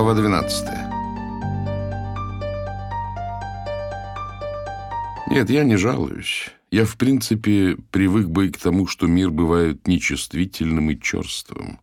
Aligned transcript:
Глава 0.00 0.14
12. 0.14 0.66
Нет, 5.28 5.50
я 5.50 5.62
не 5.62 5.76
жалуюсь. 5.76 6.48
Я, 6.70 6.86
в 6.86 6.96
принципе, 6.96 7.76
привык 7.90 8.28
бы 8.28 8.46
и 8.46 8.50
к 8.50 8.56
тому, 8.56 8.86
что 8.86 9.06
мир 9.06 9.30
бывает 9.30 9.86
нечувствительным 9.86 10.90
и 10.90 10.98
черствым. 10.98 11.80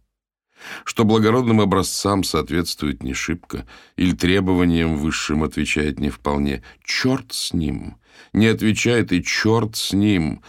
Что 0.84 1.04
благородным 1.04 1.62
образцам 1.62 2.24
соответствует 2.24 3.04
не 3.04 3.14
шибко, 3.14 3.68
или 3.98 4.14
требованиям 4.14 4.98
высшим 4.98 5.44
отвечает 5.44 6.00
не 6.00 6.10
вполне. 6.10 6.64
Черт 6.84 7.34
с 7.34 7.54
ним! 7.54 7.98
Не 8.34 8.48
отвечает 8.48 9.12
и 9.12 9.24
черт 9.24 9.76
с 9.76 9.94
ним! 9.94 10.42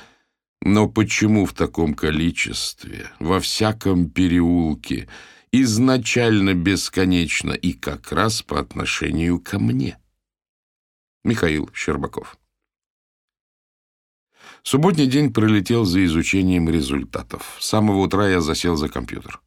Но 0.63 0.89
почему 0.89 1.45
в 1.45 1.53
таком 1.53 1.93
количестве, 1.93 3.11
во 3.21 3.41
всяком 3.41 4.09
переулке, 4.09 5.07
изначально 5.53 6.55
бесконечно 6.55 7.53
и 7.53 7.73
как 7.73 8.13
раз 8.13 8.43
по 8.43 8.59
отношению 8.59 9.41
ко 9.41 9.59
мне? 9.59 9.99
Михаил 11.25 11.71
Щербаков 11.75 12.39
Субботний 14.63 15.07
день 15.07 15.33
пролетел 15.33 15.85
за 15.85 16.05
изучением 16.05 16.69
результатов. 16.69 17.57
С 17.59 17.67
самого 17.67 17.99
утра 17.99 18.29
я 18.29 18.41
засел 18.41 18.77
за 18.77 18.89
компьютер. 18.89 19.41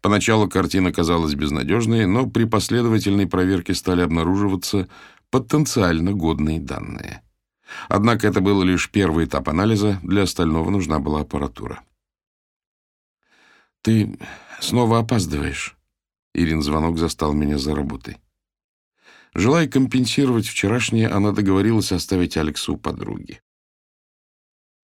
Поначалу 0.00 0.48
картина 0.48 0.92
казалась 0.92 1.34
безнадежной, 1.34 2.06
но 2.06 2.26
при 2.28 2.44
последовательной 2.44 3.26
проверке 3.26 3.74
стали 3.74 4.02
обнаруживаться 4.02 4.88
потенциально 5.30 6.12
годные 6.12 6.60
данные. 6.60 7.22
Однако 7.88 8.26
это 8.26 8.40
был 8.40 8.62
лишь 8.62 8.90
первый 8.90 9.26
этап 9.26 9.48
анализа, 9.48 10.00
для 10.02 10.22
остального 10.22 10.70
нужна 10.70 10.98
была 10.98 11.20
аппаратура. 11.20 11.82
«Ты 13.82 14.18
снова 14.60 14.98
опаздываешь?» 14.98 15.76
Ирин 16.34 16.62
звонок 16.62 16.98
застал 16.98 17.32
меня 17.32 17.58
за 17.58 17.74
работой. 17.74 18.18
Желая 19.34 19.68
компенсировать 19.68 20.46
вчерашнее, 20.46 21.08
она 21.08 21.32
договорилась 21.32 21.92
оставить 21.92 22.36
Алексу 22.36 22.74
у 22.74 22.76
подруги. 22.76 23.40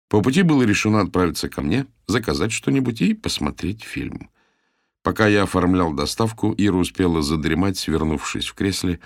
По 0.10 0.22
пути 0.22 0.42
было 0.42 0.64
решено 0.64 1.02
отправиться 1.02 1.48
ко 1.48 1.62
мне, 1.62 1.86
заказать 2.08 2.52
что-нибудь 2.52 3.02
и 3.02 3.14
посмотреть 3.14 3.84
фильм. 3.84 4.30
Пока 5.04 5.28
я 5.28 5.44
оформлял 5.44 5.94
доставку, 5.94 6.54
Ира 6.58 6.78
успела 6.78 7.22
задремать, 7.22 7.78
свернувшись 7.78 8.48
в 8.48 8.54
кресле, 8.54 9.00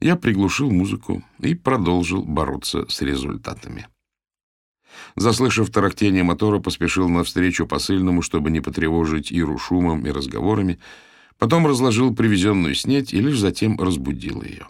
я 0.00 0.16
приглушил 0.16 0.70
музыку 0.70 1.22
и 1.40 1.54
продолжил 1.54 2.22
бороться 2.24 2.86
с 2.88 3.02
результатами. 3.02 3.88
Заслышав 5.16 5.70
тарахтение 5.70 6.22
мотора, 6.22 6.58
поспешил 6.58 7.08
навстречу 7.08 7.66
посыльному, 7.66 8.22
чтобы 8.22 8.50
не 8.50 8.60
потревожить 8.60 9.32
Иру 9.32 9.58
шумом 9.58 10.06
и 10.06 10.10
разговорами, 10.10 10.78
потом 11.38 11.66
разложил 11.66 12.14
привезенную 12.14 12.74
снеть 12.74 13.12
и 13.12 13.20
лишь 13.20 13.38
затем 13.38 13.78
разбудил 13.80 14.42
ее. 14.42 14.66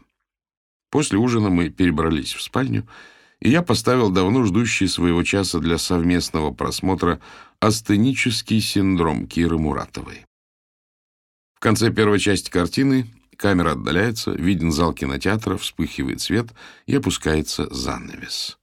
После 0.91 1.19
ужина 1.19 1.49
мы 1.49 1.71
перебрались 1.71 2.35
в 2.35 2.43
спальню, 2.43 2.87
и 3.41 3.51
я 3.51 3.63
поставил 3.63 4.11
давно 4.11 4.45
ждущий 4.45 4.89
своего 4.89 5.23
часа 5.23 5.59
для 5.59 5.79
совместного 5.79 6.53
просмотра 6.53 7.21
«Астенический 7.61 8.61
синдром» 8.61 9.27
Киры 9.27 9.59
Муратовой. 9.59 10.25
В 11.55 11.61
конце 11.61 11.93
первой 11.93 12.19
части 12.19 12.51
картины 12.51 13.07
Камера 13.43 13.73
отдаляется, 13.73 14.31
виден 14.31 14.71
зал 14.71 14.93
кинотеатра, 14.93 15.57
вспыхивает 15.57 16.21
свет 16.21 16.51
и 16.87 16.95
опускается 16.95 17.67
занавес. 17.75 18.57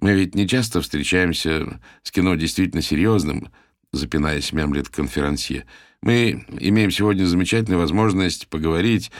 Мы 0.00 0.14
ведь 0.14 0.34
не 0.34 0.46
часто 0.46 0.80
встречаемся 0.80 1.80
с 2.02 2.10
кино 2.10 2.34
действительно 2.36 2.82
серьезным, 2.82 3.48
запинаясь, 3.92 4.52
мямлет 4.52 4.88
конферансье. 4.88 5.66
Мы 6.02 6.44
имеем 6.60 6.90
сегодня 6.90 7.24
замечательную 7.24 7.80
возможность 7.80 8.48
поговорить. 8.48 9.10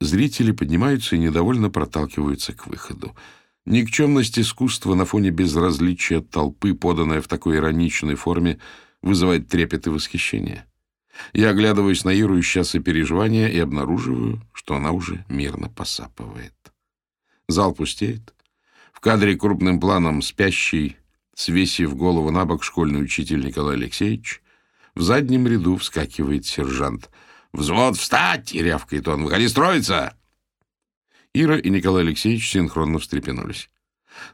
Зрители 0.00 0.52
поднимаются 0.52 1.16
и 1.16 1.18
недовольно 1.18 1.70
проталкиваются 1.70 2.52
к 2.52 2.66
выходу. 2.66 3.16
Никчемность 3.64 4.38
искусства 4.38 4.94
на 4.94 5.04
фоне 5.04 5.30
безразличия 5.30 6.20
толпы, 6.20 6.74
поданная 6.74 7.20
в 7.20 7.28
такой 7.28 7.56
ироничной 7.56 8.14
форме, 8.14 8.58
вызывает 9.02 9.48
трепет 9.48 9.86
и 9.86 9.90
восхищение. 9.90 10.64
Я 11.32 11.50
оглядываюсь 11.50 12.04
на 12.04 12.10
Иру, 12.10 12.38
ища 12.38 12.64
сопереживания, 12.64 13.48
и 13.48 13.58
обнаруживаю, 13.58 14.40
что 14.52 14.76
она 14.76 14.92
уже 14.92 15.24
мирно 15.28 15.68
посапывает. 15.68 16.54
Зал 17.48 17.74
пустеет. 17.74 18.34
В 18.98 19.00
кадре 19.00 19.36
крупным 19.36 19.78
планом 19.78 20.22
спящий, 20.22 20.96
свесив 21.32 21.94
голову 21.94 22.32
на 22.32 22.44
бок, 22.44 22.64
школьный 22.64 23.00
учитель 23.00 23.46
Николай 23.46 23.76
Алексеевич. 23.76 24.42
В 24.96 25.02
заднем 25.02 25.46
ряду 25.46 25.76
вскакивает 25.76 26.46
сержант. 26.46 27.08
«Взвод 27.52 27.96
встать!»— 27.96 28.52
и 28.56 28.60
рявкает 28.60 29.06
он. 29.06 29.22
«Выходи 29.22 29.46
строиться!» 29.46 30.16
Ира 31.32 31.56
и 31.56 31.70
Николай 31.70 32.02
Алексеевич 32.02 32.50
синхронно 32.50 32.98
встрепенулись. 32.98 33.70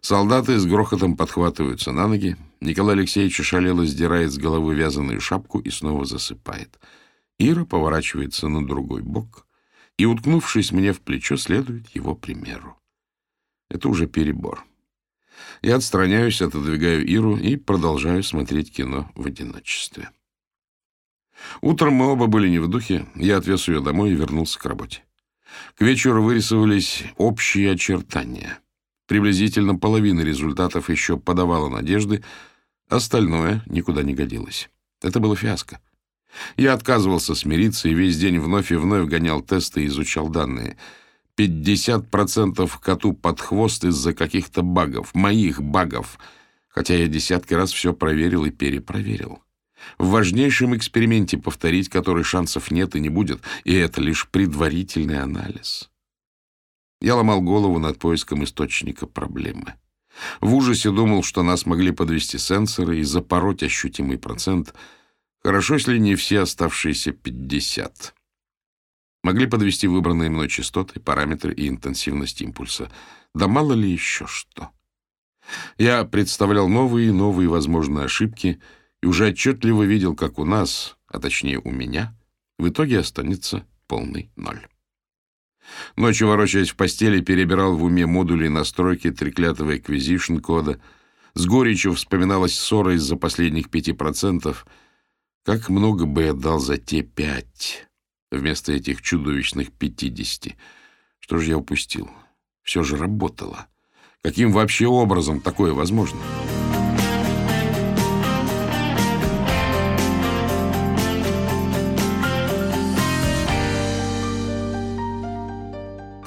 Солдаты 0.00 0.58
с 0.58 0.64
грохотом 0.64 1.18
подхватываются 1.18 1.92
на 1.92 2.08
ноги. 2.08 2.38
Николай 2.62 2.96
Алексеевич 2.96 3.36
шалело 3.42 3.84
сдирает 3.84 4.32
с 4.32 4.38
головы 4.38 4.74
вязаную 4.74 5.20
шапку 5.20 5.58
и 5.58 5.68
снова 5.68 6.06
засыпает. 6.06 6.80
Ира 7.38 7.66
поворачивается 7.66 8.48
на 8.48 8.66
другой 8.66 9.02
бок 9.02 9.46
и, 9.98 10.06
уткнувшись 10.06 10.72
мне 10.72 10.94
в 10.94 11.02
плечо, 11.02 11.36
следует 11.36 11.94
его 11.94 12.14
примеру. 12.14 12.78
Это 13.74 13.90
уже 13.90 14.06
перебор. 14.06 14.64
Я 15.60 15.76
отстраняюсь, 15.76 16.40
отодвигаю 16.40 17.04
Иру 17.06 17.36
и 17.36 17.56
продолжаю 17.56 18.22
смотреть 18.22 18.72
кино 18.72 19.10
в 19.14 19.26
одиночестве. 19.26 20.08
Утром 21.60 21.94
мы 21.94 22.06
оба 22.06 22.26
были 22.26 22.48
не 22.48 22.60
в 22.60 22.68
духе, 22.68 23.06
я 23.14 23.36
отвез 23.36 23.68
ее 23.68 23.80
домой 23.80 24.12
и 24.12 24.14
вернулся 24.14 24.58
к 24.58 24.64
работе. 24.64 25.02
К 25.76 25.82
вечеру 25.82 26.22
вырисовывались 26.22 27.04
общие 27.18 27.72
очертания— 27.72 28.58
Приблизительно 29.06 29.74
половина 29.74 30.22
результатов 30.22 30.88
еще 30.88 31.18
подавала 31.18 31.68
надежды, 31.68 32.24
остальное 32.88 33.62
никуда 33.66 34.02
не 34.02 34.14
годилось. 34.14 34.70
Это 35.02 35.20
было 35.20 35.36
фиаско. 35.36 35.80
Я 36.56 36.72
отказывался 36.72 37.34
смириться 37.34 37.88
и 37.88 37.94
весь 37.94 38.18
день 38.18 38.38
вновь 38.38 38.72
и 38.72 38.76
вновь 38.76 39.08
гонял 39.08 39.42
тесты 39.42 39.84
и 39.84 39.86
изучал 39.86 40.28
данные. 40.28 40.78
50% 41.38 42.70
коту 42.80 43.12
под 43.12 43.40
хвост 43.40 43.84
из-за 43.84 44.14
каких-то 44.14 44.62
багов, 44.62 45.14
моих 45.14 45.62
багов, 45.62 46.18
хотя 46.68 46.94
я 46.94 47.08
десятки 47.08 47.54
раз 47.54 47.72
все 47.72 47.92
проверил 47.92 48.44
и 48.44 48.50
перепроверил. 48.50 49.40
В 49.98 50.08
важнейшем 50.10 50.76
эксперименте 50.76 51.36
повторить 51.38 51.88
который 51.88 52.24
шансов 52.24 52.70
нет 52.70 52.96
и 52.96 53.00
не 53.00 53.08
будет, 53.08 53.42
и 53.64 53.74
это 53.74 54.00
лишь 54.00 54.28
предварительный 54.28 55.20
анализ. 55.20 55.90
Я 57.00 57.16
ломал 57.16 57.42
голову 57.42 57.78
над 57.78 57.98
поиском 57.98 58.44
источника 58.44 59.06
проблемы. 59.06 59.74
В 60.40 60.54
ужасе 60.54 60.90
думал, 60.90 61.22
что 61.22 61.42
нас 61.42 61.66
могли 61.66 61.90
подвести 61.90 62.38
сенсоры 62.38 63.00
и 63.00 63.02
запороть 63.02 63.62
ощутимый 63.62 64.16
процент. 64.16 64.74
Хорошо, 65.42 65.74
если 65.74 65.98
не 65.98 66.14
все 66.14 66.40
оставшиеся 66.40 67.12
50. 67.12 68.14
Могли 69.24 69.46
подвести 69.46 69.88
выбранные 69.88 70.28
мной 70.28 70.48
частоты, 70.48 71.00
параметры 71.00 71.54
и 71.54 71.66
интенсивность 71.66 72.42
импульса. 72.42 72.92
Да 73.34 73.48
мало 73.48 73.72
ли 73.72 73.90
еще 73.90 74.26
что. 74.26 74.68
Я 75.78 76.04
представлял 76.04 76.68
новые 76.68 77.08
и 77.08 77.12
новые 77.12 77.48
возможные 77.48 78.04
ошибки 78.04 78.60
и 79.02 79.06
уже 79.06 79.28
отчетливо 79.28 79.82
видел, 79.84 80.14
как 80.14 80.38
у 80.38 80.44
нас, 80.44 80.98
а 81.08 81.18
точнее 81.20 81.58
у 81.58 81.70
меня, 81.70 82.14
в 82.58 82.68
итоге 82.68 82.98
останется 82.98 83.66
полный 83.86 84.30
ноль. 84.36 84.66
Ночью, 85.96 86.28
ворочаясь 86.28 86.68
в 86.68 86.76
постели, 86.76 87.22
перебирал 87.22 87.78
в 87.78 87.84
уме 87.84 88.04
модули 88.04 88.48
настройки 88.48 89.10
треклятого 89.10 89.74
acquisition 89.74 90.40
кода. 90.40 90.78
С 91.32 91.46
горечью 91.46 91.94
вспоминалась 91.94 92.58
ссора 92.58 92.94
из-за 92.94 93.16
последних 93.16 93.70
пяти 93.70 93.94
процентов. 93.94 94.66
Как 95.46 95.70
много 95.70 96.04
бы 96.04 96.24
я 96.24 96.34
дал 96.34 96.58
за 96.60 96.76
те 96.76 97.00
пять 97.00 97.86
вместо 98.36 98.72
этих 98.72 99.02
чудовищных 99.02 99.72
пятидесяти? 99.72 100.56
Что 101.20 101.38
же 101.38 101.50
я 101.50 101.58
упустил? 101.58 102.10
Все 102.62 102.82
же 102.82 102.96
работало. 102.96 103.66
Каким 104.22 104.52
вообще 104.52 104.86
образом 104.86 105.40
такое 105.40 105.72
возможно?— 105.72 106.20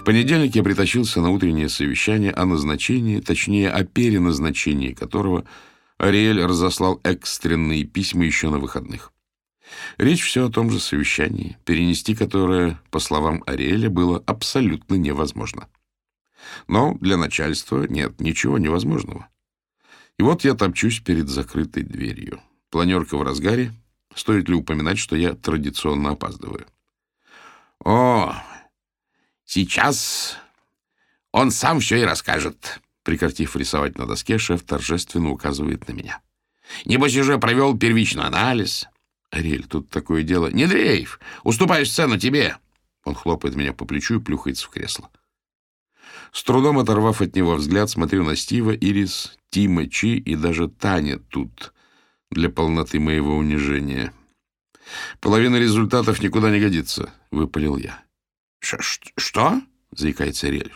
понедельник 0.08 0.56
я 0.56 0.64
притащился 0.64 1.20
на 1.20 1.32
утреннее 1.32 1.68
совещание 1.68 2.32
о 2.32 2.46
назначении, 2.46 3.20
точнее, 3.20 3.70
о 3.70 3.84
переназначении 3.84 4.94
которого 4.94 5.44
Ариэль 5.98 6.42
разослал 6.46 7.02
экстренные 7.04 7.84
письма 7.84 8.24
еще 8.24 8.50
на 8.50 8.58
выходных. 8.58 9.12
Речь 9.98 10.24
все 10.24 10.48
о 10.48 10.52
том 10.52 10.70
же 10.70 10.80
совещании, 10.80 11.58
перенести 11.66 12.16
которое, 12.16 12.80
по 12.90 13.00
словам 13.00 13.44
Ариэля, 13.46 13.90
было 13.90 14.24
абсолютно 14.26 14.96
невозможно. 14.96 15.68
Но 16.68 16.96
для 17.02 17.18
начальства 17.18 17.84
нет 17.84 18.20
ничего 18.22 18.58
невозможного. 18.58 19.28
И 20.18 20.24
вот 20.24 20.44
я 20.44 20.54
топчусь 20.54 21.00
перед 21.00 21.30
закрытой 21.30 21.84
дверью. 21.84 22.42
Планерка 22.70 23.18
в 23.18 23.24
разгаре. 23.24 23.74
Стоит 24.16 24.50
ли 24.50 24.56
упоминать, 24.56 24.98
что 24.98 25.16
я 25.16 25.34
традиционно 25.34 26.12
опаздываю? 26.12 26.66
О, 27.84 28.36
сейчас 29.46 30.38
он 31.32 31.52
сам 31.52 31.80
все 31.80 31.98
и 31.98 32.04
расскажет. 32.04 32.80
Прекратив 33.04 33.56
рисовать 33.56 33.98
на 33.98 34.06
доске, 34.06 34.38
шеф 34.38 34.64
торжественно 34.64 35.30
указывает 35.30 35.88
на 35.88 35.94
меня. 35.94 36.20
Небось, 36.86 37.16
уже 37.16 37.38
провел 37.38 37.78
первичный 37.78 38.26
анализ. 38.26 38.88
Ариэль, 39.38 39.66
тут 39.66 39.90
такое 39.90 40.24
дело. 40.24 40.48
Не 40.48 40.68
дрейф, 40.68 41.20
уступаешь 41.44 41.92
сцену 41.92 42.18
тебе. 42.18 42.58
Он 43.04 43.16
хлопает 43.16 43.56
меня 43.56 43.74
по 43.74 43.86
плечу 43.86 44.20
и 44.20 44.24
плюхается 44.24 44.66
в 44.66 44.70
кресло. 44.70 45.10
С 46.32 46.44
трудом 46.44 46.80
оторвав 46.80 47.22
от 47.22 47.36
него 47.36 47.56
взгляд, 47.56 47.90
смотрю 47.90 48.24
на 48.24 48.36
Стива, 48.36 48.72
Ирис, 48.72 49.38
Тима, 49.50 49.88
Чи 49.88 50.18
и 50.18 50.36
даже 50.36 50.68
Таня 50.68 51.20
тут 51.20 51.74
для 52.32 52.50
полноты 52.50 53.00
моего 53.00 53.38
унижения. 53.38 54.14
Половина 55.20 55.58
результатов 55.58 56.22
никуда 56.22 56.50
не 56.50 56.60
годится,— 56.60 57.14
выпалил 57.32 57.78
я.— 57.78 58.04
Что?— 58.60 59.62
заикается 59.92 60.48
Ариэль. 60.48 60.74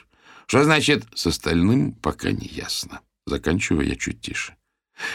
Что 0.47 0.63
значит 0.65 1.05
«с 1.15 1.27
остальным 1.27 1.93
пока 1.93 2.31
не 2.31 2.45
ясно»? 2.45 2.99
Заканчиваю 3.25 3.87
я 3.87 3.95
чуть 3.95 4.19
тише. 4.19 4.57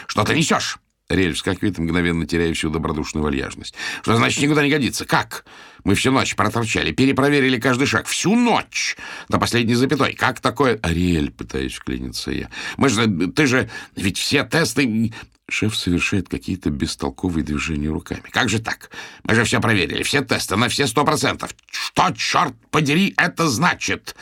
«Что 0.07 0.25
ты 0.25 0.35
несешь?» 0.35 0.79
Рель 1.09 1.35
вскакивает, 1.35 1.79
мгновенно 1.79 2.27
теряя 2.27 2.53
всю 2.53 2.69
добродушную 2.69 3.23
вальяжность. 3.23 3.75
«Что 4.03 4.17
значит 4.17 4.43
никуда 4.43 4.65
не 4.65 4.71
годится? 4.71 5.05
Как? 5.05 5.45
Мы 5.85 5.95
всю 5.95 6.11
ночь 6.11 6.35
проторчали, 6.35 6.91
перепроверили 6.91 7.61
каждый 7.61 7.87
шаг. 7.87 8.07
Всю 8.07 8.35
ночь! 8.35 8.97
До 9.29 9.39
последней 9.39 9.75
запятой. 9.75 10.15
Как 10.15 10.41
такое...» 10.41 10.81
«Ариэль», 10.83 11.31
пытаюсь 11.31 11.75
вклиниться 11.75 12.33
я. 12.33 12.51
«Мы 12.77 12.89
же... 12.89 13.07
Ты 13.29 13.47
же... 13.47 13.71
Ведь 13.95 14.19
все 14.19 14.45
тесты...» 14.45 15.13
Шеф 15.49 15.77
совершает 15.77 16.29
какие-то 16.29 16.71
бестолковые 16.71 17.45
движения 17.45 17.89
руками. 17.89 18.25
«Как 18.31 18.49
же 18.49 18.59
так? 18.59 18.91
Мы 19.23 19.37
же 19.37 19.45
все 19.45 19.61
проверили, 19.61 20.03
все 20.03 20.25
тесты 20.25 20.57
на 20.57 20.69
все 20.69 20.89
сто 20.89 21.05
процентов. 21.05 21.55
Что, 21.71 22.11
черт 22.17 22.55
подери, 22.73 23.15
это 23.17 23.47
значит?» 23.49 24.17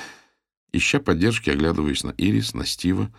Ища 0.75 0.99
поддержки, 0.99 1.49
оглядываясь 1.49 2.05
на 2.05 2.11
Ирис, 2.19 2.53
на 2.53 2.67
Стива, 2.67 3.11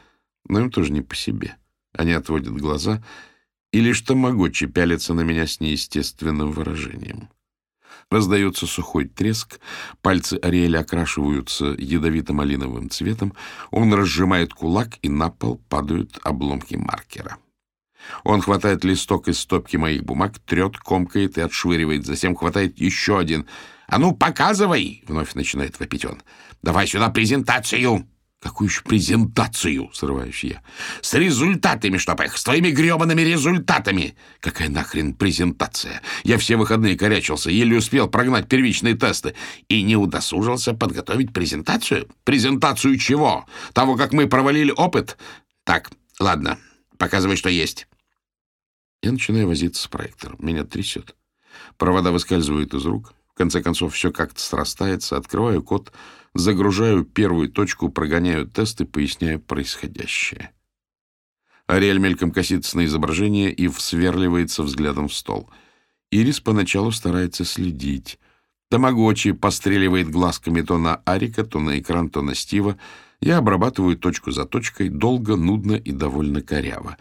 но 0.47 0.59
им 0.59 0.69
тоже 0.69 0.91
не 0.91 1.01
по 1.01 1.15
себе. 1.15 1.55
Они 1.93 2.11
отводят 2.11 2.53
глаза, 2.53 3.01
и 3.75 3.81
лишь 3.81 3.99
тамагочи 3.99 4.67
пялятся 4.67 5.13
на 5.13 5.19
меня 5.19 5.45
с 5.45 5.59
неестественным 5.59 6.53
выражением. 6.53 7.27
Раздается 8.09 8.67
сухой 8.67 9.03
треск, 9.03 9.59
пальцы 10.01 10.39
Ариэля 10.41 10.79
окрашиваются 10.79 11.75
ядовито-малиновым 11.77 12.89
цветом, 12.89 13.33
он 13.71 13.93
разжимает 13.93 14.53
кулак, 14.53 14.91
и 15.01 15.09
на 15.09 15.29
пол 15.29 15.61
падают 15.67 16.19
обломки 16.23 16.75
маркера. 16.75 17.35
Он 18.23 18.39
хватает 18.39 18.85
листок 18.85 19.27
из 19.27 19.39
стопки 19.39 19.75
моих 19.75 20.05
бумаг, 20.05 20.39
трет, 20.39 20.77
комкает 20.77 21.37
и 21.37 21.41
отшвыривает, 21.41 22.05
затем 22.05 22.33
хватает 22.33 22.79
еще 22.79 23.19
один. 23.19 23.45
«А 23.87 23.99
ну, 23.99 24.15
показывай!»— 24.15 25.03
вновь 25.07 25.33
начинает 25.33 25.77
вопить 25.81 26.05
он. 26.05 26.21
Давай 26.61 26.87
сюда 26.87 27.09
презентацию!» 27.09 28.07
«Какую 28.41 28.69
еще 28.69 28.83
презентацию?»— 28.83 29.89
срываюсь 29.93 30.43
я. 30.43 30.61
«С 31.01 31.13
результатами, 31.15 31.97
чтоб 31.97 32.21
их, 32.21 32.37
с 32.37 32.43
твоими 32.43 32.69
гребаными 32.69 33.21
результатами!» 33.21 34.15
«Какая 34.39 34.69
нахрен 34.69 35.15
презентация? 35.15 36.01
Я 36.23 36.37
все 36.37 36.55
выходные 36.55 36.95
корячился, 36.95 37.49
еле 37.49 37.77
успел 37.77 38.07
прогнать 38.07 38.47
первичные 38.47 38.95
тесты 38.95 39.33
и 39.67 39.81
не 39.81 39.95
удосужился 39.95 40.73
подготовить 40.73 41.33
презентацию. 41.33 42.07
Презентацию 42.23 42.99
чего? 42.99 43.47
Того, 43.73 43.95
как 43.95 44.13
мы 44.13 44.27
провалили 44.27 44.71
опыт? 44.75 45.17
Так, 45.63 45.89
ладно, 46.19 46.59
показывай, 46.99 47.37
что 47.37 47.49
есть». 47.49 47.87
Я 49.01 49.11
начинаю 49.11 49.47
возиться 49.47 49.81
с 49.81 49.87
проектором. 49.87 50.37
Меня 50.39 50.63
трясет. 50.65 51.15
Провода 51.77 52.11
выскальзывают 52.11 52.73
из 52.75 52.85
рук. 52.85 53.14
В 53.35 53.37
конце 53.37 53.61
концов, 53.61 53.93
все 53.93 54.11
как-то 54.11 54.41
срастается. 54.41 55.17
Открываю 55.17 55.61
код— 55.61 55.91
Загружаю 56.35 57.05
первую 57.05 57.49
точку, 57.49 57.87
прогоняю 57.87 58.45
тесты, 58.45 58.83
поясняю 58.83 59.39
происходящее. 59.39 60.51
Ариэль 61.65 61.97
мельком 61.97 62.31
косится 62.31 62.75
на 62.75 62.83
изображение 62.85 63.53
и 63.53 63.69
всверливается 63.69 64.61
взглядом 64.61 65.07
в 65.07 65.13
стол. 65.13 65.49
Ирис 66.11 66.41
поначалу 66.41 66.91
старается 66.91 67.45
следить. 67.45 68.19
Тамагочи 68.69 69.31
постреливает 69.31 70.11
глазками 70.11 70.61
то 70.61 70.77
на 70.77 70.97
Арика, 71.05 71.45
то 71.45 71.61
на 71.61 71.79
экран, 71.79 72.09
то 72.09 72.21
на 72.21 72.35
Стива. 72.35 72.77
Я 73.21 73.37
обрабатываю 73.37 73.97
точку 73.97 74.31
за 74.31 74.43
точкой, 74.43 74.89
долго, 74.89 75.37
нудно 75.37 75.75
и 75.75 75.93
довольно 75.93 76.41
коряво. 76.41 76.97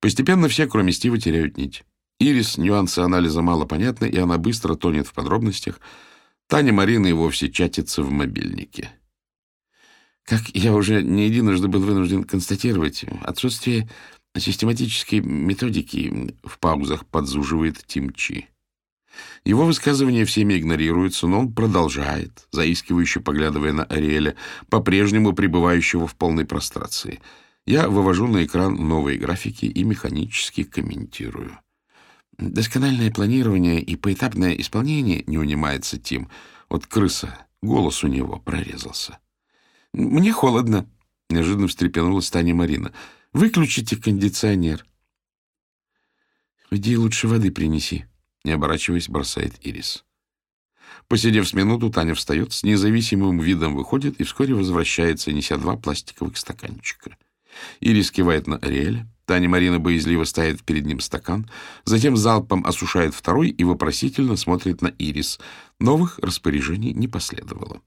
Постепенно 0.00 0.46
все, 0.46 0.68
кроме 0.68 0.92
Стива, 0.92 1.18
теряют 1.18 1.56
нить. 1.56 1.84
Ирис, 2.20 2.58
нюансы 2.58 2.98
анализа 2.98 3.42
мало 3.42 3.64
понятны, 3.64 4.06
и 4.06 4.18
она 4.18 4.38
быстро 4.38 4.74
тонет 4.74 5.06
в 5.06 5.12
подробностях— 5.12 5.80
Таня 6.48 6.72
Марина 6.72 7.06
и 7.08 7.12
вовсе 7.12 7.50
чатится 7.50 8.02
в 8.02 8.10
мобильнике. 8.10 8.90
Как 10.24 10.48
я 10.54 10.74
уже 10.74 11.02
не 11.02 11.26
единожды 11.26 11.68
был 11.68 11.80
вынужден 11.80 12.24
констатировать, 12.24 13.04
отсутствие 13.22 13.88
систематической 14.34 15.20
методики 15.20 16.34
в 16.42 16.58
паузах 16.58 17.04
подзуживает 17.06 17.84
Тимчи. 17.86 18.48
Его 19.44 19.66
высказывания 19.66 20.24
всеми 20.24 20.56
игнорируются, 20.56 21.26
но 21.26 21.40
он 21.40 21.52
продолжает, 21.52 22.46
заискивающе 22.50 23.20
поглядывая 23.20 23.72
на 23.72 23.84
Ариэля, 23.84 24.36
по-прежнему 24.70 25.34
пребывающего 25.34 26.06
в 26.06 26.14
полной 26.14 26.46
прострации. 26.46 27.20
Я 27.66 27.90
вывожу 27.90 28.26
на 28.26 28.44
экран 28.44 28.74
новые 28.74 29.18
графики 29.18 29.66
и 29.66 29.84
механически 29.84 30.62
комментирую. 30.62 31.58
Доскональное 32.38 33.10
планирование 33.10 33.80
и 33.80 33.96
поэтапное 33.96 34.52
исполнение 34.54 35.24
не 35.26 35.38
унимается 35.38 35.98
Тим. 35.98 36.30
Вот 36.68 36.86
крыса, 36.86 37.46
голос 37.62 38.04
у 38.04 38.06
него 38.06 38.38
прорезался. 38.38 39.18
«Мне 39.92 40.32
холодно»,— 40.32 40.88
неожиданно 41.30 41.66
встрепенулась 41.66 42.30
Таня 42.30 42.54
Марина. 42.54 42.92
«Выключите 43.32 43.96
кондиционер». 43.96 44.86
«Иди 46.70 46.96
лучше 46.96 47.26
воды 47.26 47.50
принеси»,— 47.50 48.04
не 48.44 48.52
оборачиваясь, 48.52 49.08
бросает 49.08 49.54
Ирис. 49.66 50.04
Посидев 51.08 51.48
с 51.48 51.54
минуту, 51.54 51.90
Таня 51.90 52.14
встает, 52.14 52.52
с 52.52 52.62
независимым 52.62 53.40
видом 53.40 53.74
выходит 53.74 54.20
и 54.20 54.24
вскоре 54.24 54.54
возвращается, 54.54 55.32
неся 55.32 55.56
два 55.56 55.76
пластиковых 55.76 56.36
стаканчика. 56.36 57.16
Ирис 57.80 58.10
кивает 58.10 58.46
на 58.46 58.58
Ариэля. 58.58 59.08
Таня 59.28 59.46
Марина 59.46 59.78
боязливо 59.78 60.24
ставит 60.24 60.64
перед 60.64 60.86
ним 60.86 61.00
стакан, 61.00 61.50
затем 61.84 62.16
залпом 62.16 62.64
осушает 62.64 63.14
второй 63.14 63.50
и 63.50 63.62
вопросительно 63.62 64.36
смотрит 64.36 64.80
на 64.80 64.86
Ирис. 64.86 65.38
Новых 65.78 66.18
распоряжений 66.20 66.94
не 66.94 67.08
последовало. 67.08 67.82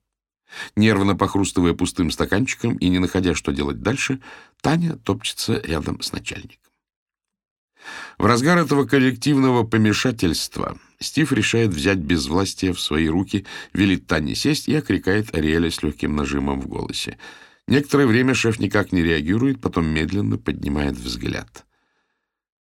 Нервно 0.75 1.15
похрустывая 1.15 1.73
пустым 1.73 2.11
стаканчиком 2.11 2.75
и 2.75 2.89
не 2.89 2.99
находя, 2.99 3.33
что 3.33 3.51
делать 3.51 3.81
дальше, 3.81 4.19
Таня 4.61 4.97
топчется 4.97 5.59
рядом 5.65 5.99
с 6.03 6.11
начальником. 6.11 6.59
В 8.19 8.25
разгар 8.27 8.59
этого 8.59 8.85
коллективного 8.85 9.63
помешательства 9.63 10.77
Стив 10.99 11.31
решает 11.31 11.71
взять 11.71 11.97
безвластие 11.97 12.71
в 12.71 12.79
свои 12.79 13.07
руки, 13.07 13.47
велит 13.73 14.05
Тане 14.05 14.35
сесть 14.35 14.69
и 14.69 14.75
окрикает 14.75 15.33
Ариэля 15.33 15.71
с 15.71 15.81
легким 15.81 16.15
нажимом 16.15 16.61
в 16.61 16.67
голосе— 16.67 17.17
Некоторое 17.67 18.07
время 18.07 18.33
шеф 18.33 18.59
никак 18.59 18.91
не 18.91 19.01
реагирует, 19.01 19.61
потом 19.61 19.87
медленно 19.87 20.37
поднимает 20.37 20.95
взгляд. 20.97 21.65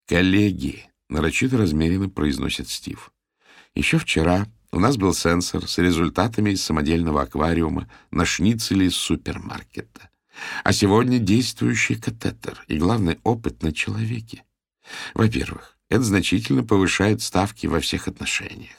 «Коллеги»,— 0.07 0.85
нарочито 1.09 1.57
размеренно 1.57 2.09
произносит 2.09 2.69
Стив,— 2.69 3.13
«еще 3.75 3.99
вчера 3.99 4.47
у 4.73 4.79
нас 4.79 4.97
был 4.97 5.13
сенсор 5.15 5.67
с 5.67 5.79
результатами 5.79 6.51
из 6.51 6.63
самодельного 6.63 7.23
аквариума 7.23 7.91
на 8.11 8.25
шницеле 8.25 8.87
из 8.87 8.95
супермаркета. 8.95 10.11
А 10.63 10.73
сегодня 10.73 11.19
действующий 11.19 11.97
катетер 11.97 12.65
и, 12.69 12.79
главный 12.79 13.19
опыт 13.25 13.63
на 13.63 13.73
человеке. 13.73 14.45
Во-первых, 15.15 15.77
это 15.89 16.03
значительно 16.03 16.63
повышает 16.63 17.21
ставки 17.21 17.67
во 17.67 17.81
всех 17.81 18.07
отношениях. 18.07 18.77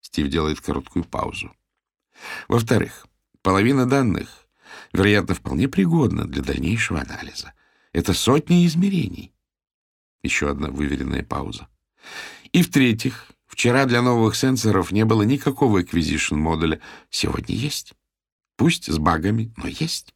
Стив 0.00 0.28
делает 0.28 0.60
короткую 0.60 1.04
паузу. 1.04 1.54
Во-вторых, 2.48 3.06
половина 3.42 3.86
данных 3.86 4.48
вероятно, 4.92 5.34
вполне 5.34 5.68
пригодна 5.68 6.26
для 6.26 6.42
дальнейшего 6.42 7.00
анализа. 7.00 7.52
Это 7.92 8.12
сотни 8.14 8.66
измерений. 8.66 9.32
Еще 10.22 10.50
одна 10.50 10.70
выверенная 10.70 11.24
пауза. 11.24 11.68
И 12.52 12.62
в-третьих, 12.62 13.30
вчера 13.46 13.86
для 13.86 14.02
новых 14.02 14.36
сенсоров 14.36 14.92
не 14.92 15.04
было 15.04 15.22
никакого 15.22 15.82
acquisition 15.82 16.36
модуля. 16.36 16.80
Сегодня 17.10 17.54
есть. 17.54 17.94
Пусть 18.56 18.92
с 18.92 18.98
багами, 18.98 19.52
но 19.56 19.66
есть. 19.66 20.14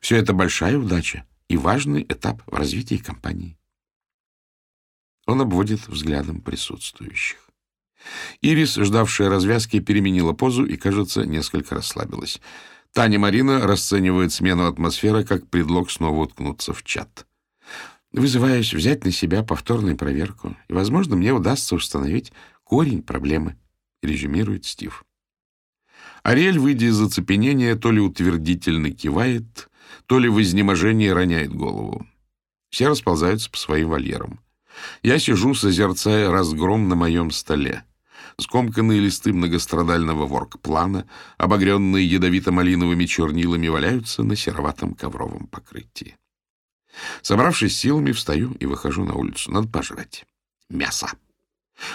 Все 0.00 0.16
это 0.16 0.32
большая 0.32 0.78
удача 0.78 1.26
и 1.48 1.56
важный 1.56 2.02
этап 2.02 2.42
в 2.46 2.54
развитии 2.54 2.96
компании. 2.96 3.58
Он 5.26 5.40
обводит 5.40 5.86
взглядом 5.86 6.40
присутствующих. 6.40 7.38
Ирис, 8.40 8.74
ждавшая 8.74 9.28
развязки, 9.28 9.78
переменила 9.78 10.32
позу 10.32 10.64
и, 10.64 10.76
кажется, 10.76 11.24
несколько 11.24 11.76
расслабилась. 11.76 12.40
Таня 12.92 13.18
Марина 13.18 13.66
расценивает 13.66 14.32
смену 14.32 14.66
атмосферы 14.66 15.24
как 15.24 15.48
предлог 15.48 15.90
снова 15.90 16.24
уткнуться 16.24 16.74
в 16.74 16.82
чат. 16.82 17.26
Вызываюсь 18.12 18.74
взять 18.74 19.04
на 19.04 19.10
себя 19.10 19.42
повторную 19.42 19.96
проверку, 19.96 20.54
и, 20.68 20.72
возможно, 20.74 21.16
мне 21.16 21.32
удастся 21.32 21.74
установить 21.74 22.32
корень 22.64 23.02
проблемы, 23.02 23.56
резюмирует 24.02 24.66
Стив. 24.66 25.04
Ариэль, 26.22 26.58
выйдя 26.58 26.86
из 26.86 27.00
оцепенения, 27.00 27.76
то 27.76 27.90
ли 27.90 28.00
утвердительно 28.00 28.90
кивает, 28.90 29.70
то 30.06 30.18
ли 30.18 30.28
в 30.28 30.40
изнеможении 30.42 31.08
роняет 31.08 31.54
голову. 31.54 32.06
Все 32.68 32.88
расползаются 32.88 33.50
по 33.50 33.56
своим 33.56 33.88
вольерам. 33.88 34.40
Я 35.02 35.18
сижу, 35.18 35.54
созерцая 35.54 36.30
разгром 36.30 36.88
на 36.88 36.94
моем 36.94 37.30
столе. 37.30 37.84
Скомканные 38.38 39.00
листы 39.00 39.32
многострадального 39.32 40.26
ворк-плана, 40.26 41.06
обогренные 41.38 42.06
ядовито-малиновыми 42.06 43.04
чернилами, 43.06 43.68
валяются 43.68 44.22
на 44.22 44.36
сероватом 44.36 44.94
ковровом 44.94 45.46
покрытии. 45.46 46.16
Собравшись 47.22 47.76
силами, 47.76 48.12
встаю 48.12 48.52
и 48.60 48.66
выхожу 48.66 49.04
на 49.04 49.14
улицу. 49.14 49.50
Надо 49.50 49.68
пожрать. 49.68 50.24
Мясо. 50.68 51.08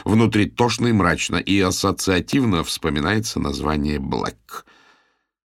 Внутри 0.03 0.49
тошно 0.49 0.87
и 0.87 0.91
мрачно, 0.91 1.37
и 1.37 1.59
ассоциативно 1.59 2.63
вспоминается 2.63 3.39
название 3.39 3.99
«Блэк». 3.99 4.65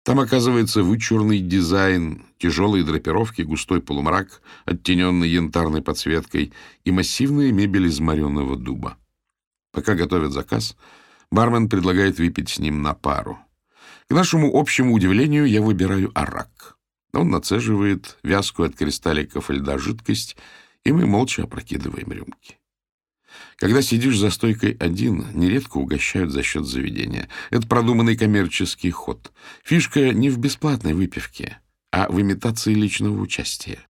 Там 0.04 0.22
оказывается 0.22 0.84
вычурный 0.84 1.40
дизайн, 1.40 2.26
тяжелые 2.38 2.86
драпировки, 2.86 3.42
густой 3.42 3.82
полумрак, 3.82 4.42
оттененный 4.64 5.28
янтарной 5.28 5.82
подсветкой 5.82 6.54
и 6.86 6.92
массивная 6.92 7.52
мебель 7.52 7.88
из 7.88 8.00
мореного 8.00 8.56
дуба. 8.56 8.98
Пока 9.78 9.94
готовят 9.94 10.34
заказ, 10.34 10.76
бармен 11.30 11.70
предлагает 11.70 12.18
выпить 12.18 12.50
с 12.50 12.58
ним 12.58 12.82
на 12.82 12.96
пару. 12.96 13.38
К 14.10 14.12
нашему 14.16 14.60
общему 14.60 14.92
удивлению 14.92 15.46
я 15.46 15.62
выбираю 15.62 16.12
арак. 16.16 16.80
Он 17.14 17.30
нацеживает 17.30 18.18
вязкую 18.24 18.70
от 18.70 18.76
кристалликов 18.76 19.52
льда 19.52 19.78
жидкость, 19.78 20.36
и 20.84 20.92
мы 20.92 21.06
молча 21.06 21.44
опрокидываем 21.44 22.12
рюмки. 22.12 22.58
Когда 23.58 23.84
сидишь 23.84 24.18
за 24.18 24.32
стойкой 24.32 24.76
один, 24.80 25.28
нередко 25.36 25.78
угощают 25.78 26.32
за 26.32 26.42
счет 26.42 26.66
заведения. 26.66 27.30
Это 27.52 27.68
продуманный 27.68 28.18
коммерческий 28.18 28.90
ход. 28.90 29.32
Фишка 29.64 30.10
не 30.10 30.32
в 30.32 30.40
бесплатной 30.40 30.96
выпивке, 30.96 31.60
а 31.92 32.10
в 32.10 32.20
имитации 32.20 32.74
личного 32.74 33.22
участия. 33.22 33.86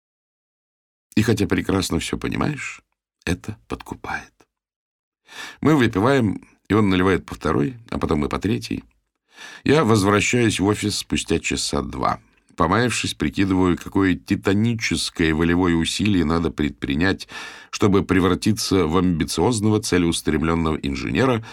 И 1.16 1.22
хотя 1.22 1.48
прекрасно 1.48 2.00
все 2.00 2.18
понимаешь, 2.18 2.82
это 3.24 3.58
подкупает. 3.70 4.37
Мы 5.62 5.76
выпиваем, 5.76 6.42
и 6.68 6.74
он 6.74 6.90
наливает 6.90 7.26
по 7.26 7.36
второй, 7.36 7.76
а 7.90 7.98
потом 7.98 8.26
и 8.26 8.30
по 8.30 8.40
третьей. 8.40 8.84
Я 9.64 9.84
возвращаюсь 9.84 10.60
в 10.60 10.66
офис 10.66 10.98
спустя 10.98 11.40
часа 11.40 11.82
два. 11.82 12.20
Помаявшись, 12.56 13.14
прикидываю, 13.14 13.78
какое 13.78 14.16
титаническое 14.16 15.34
волевое 15.34 15.76
усилие 15.76 16.26
надо 16.26 16.50
предпринять, 16.50 17.28
чтобы 17.70 18.04
превратиться 18.04 18.88
в 18.88 18.98
амбициозного, 18.98 19.80
целеустремленного 19.80 20.78
инженера, 20.78 21.46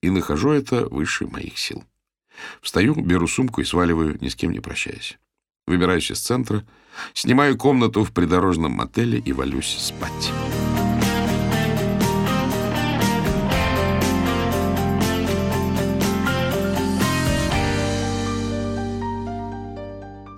и 0.00 0.08
нахожу 0.08 0.50
это 0.50 0.88
выше 0.88 1.26
моих 1.26 1.58
сил. 1.58 1.84
Встаю, 2.62 2.94
беру 2.94 3.26
сумку 3.26 3.60
и 3.60 3.64
сваливаю, 3.64 4.16
ни 4.20 4.28
с 4.28 4.34
кем 4.34 4.52
не 4.52 4.60
прощаясь. 4.60 5.18
Выбираюсь 5.66 6.10
из 6.10 6.20
центра, 6.20 6.64
снимаю 7.12 7.58
комнату 7.58 8.04
в 8.04 8.12
придорожном 8.12 8.72
мотеле 8.72 9.18
и 9.18 9.32
валюсь 9.32 9.76
спать. 9.78 10.32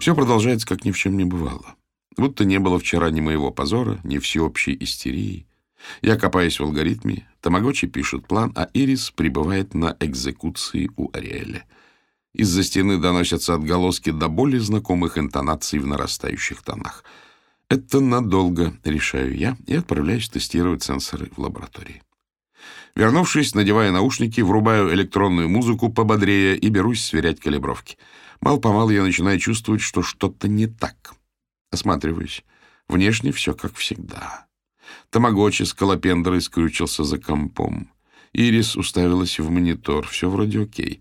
Все 0.09 0.15
продолжается, 0.15 0.67
как 0.67 0.87
ни 0.87 0.91
в 0.91 0.97
чем 0.97 1.19
не 1.19 1.27
бывало. 1.27 1.75
Будто 2.17 2.47
не 2.47 2.59
было 2.59 2.79
вчера 2.79 3.11
ни 3.11 3.21
моего 3.21 3.51
позора, 3.51 4.01
ни 4.05 4.17
всеобщей 4.17 4.75
истерии. 4.81 5.47
Я 6.01 6.17
копаюсь 6.17 6.59
в 6.59 6.63
алгоритме, 6.63 7.29
Тамагочи 7.43 7.87
пишут 7.87 8.27
план, 8.27 8.51
а 8.57 8.71
Ирис 8.73 9.11
прибывает 9.11 9.75
на 9.75 9.95
экзекуции 10.01 10.91
у 10.97 11.11
Ариэля. 11.13 11.67
Из-за 12.33 12.63
стены 12.63 12.97
доносятся 12.97 13.53
отголоски 13.53 14.09
до 14.09 14.29
более 14.29 14.63
знакомых 14.63 15.19
интонаций 15.19 15.79
в 15.79 15.87
нарастающих 15.87 16.63
тонах. 16.63 17.05
Это 17.69 18.01
надолго, 18.01 18.73
решаю 18.85 19.37
я, 19.37 19.59
и 19.67 19.75
отправляюсь 19.75 20.31
тестировать 20.31 20.83
сенсоры 20.83 21.29
в 21.37 21.39
лаборатории. 21.39 22.03
Вернувшись, 22.95 23.55
надевая 23.55 23.93
наушники, 23.93 24.41
врубаю 24.41 24.91
электронную 24.95 25.51
музыку 25.51 25.93
пободрее 25.93 26.57
и 26.57 26.71
берусь 26.71 27.05
сверять 27.05 27.41
калибровки— 27.41 27.99
Мало-помалу 28.41 28.91
я 28.91 29.03
начинаю 29.03 29.39
чувствовать, 29.39 29.81
что 29.81 30.03
что-то 30.03 30.49
не 30.49 30.67
так. 30.67 31.15
Осматриваюсь. 31.71 32.45
Внешне 32.89 33.33
все 33.33 33.55
как 33.55 33.75
всегда. 33.75 34.47
Тамагочи 35.11 35.65
с 35.65 35.75
колопендрой 35.75 36.41
скрючился 36.41 37.05
за 37.05 37.19
компом. 37.19 37.91
Ирис 38.33 38.77
уставилась 38.77 39.39
в 39.39 39.51
монитор. 39.51 40.07
Все 40.07 40.31
вроде 40.31 40.63
окей. 40.63 41.01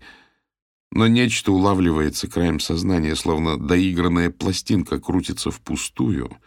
Но 0.90 1.06
нечто 1.06 1.52
улавливается 1.52 2.28
краем 2.28 2.60
сознания, 2.60 3.14
словно 3.14 3.58
доигранная 3.58 4.30
пластинка 4.30 4.98
крутится 4.98 5.50
впустую, 5.50 6.38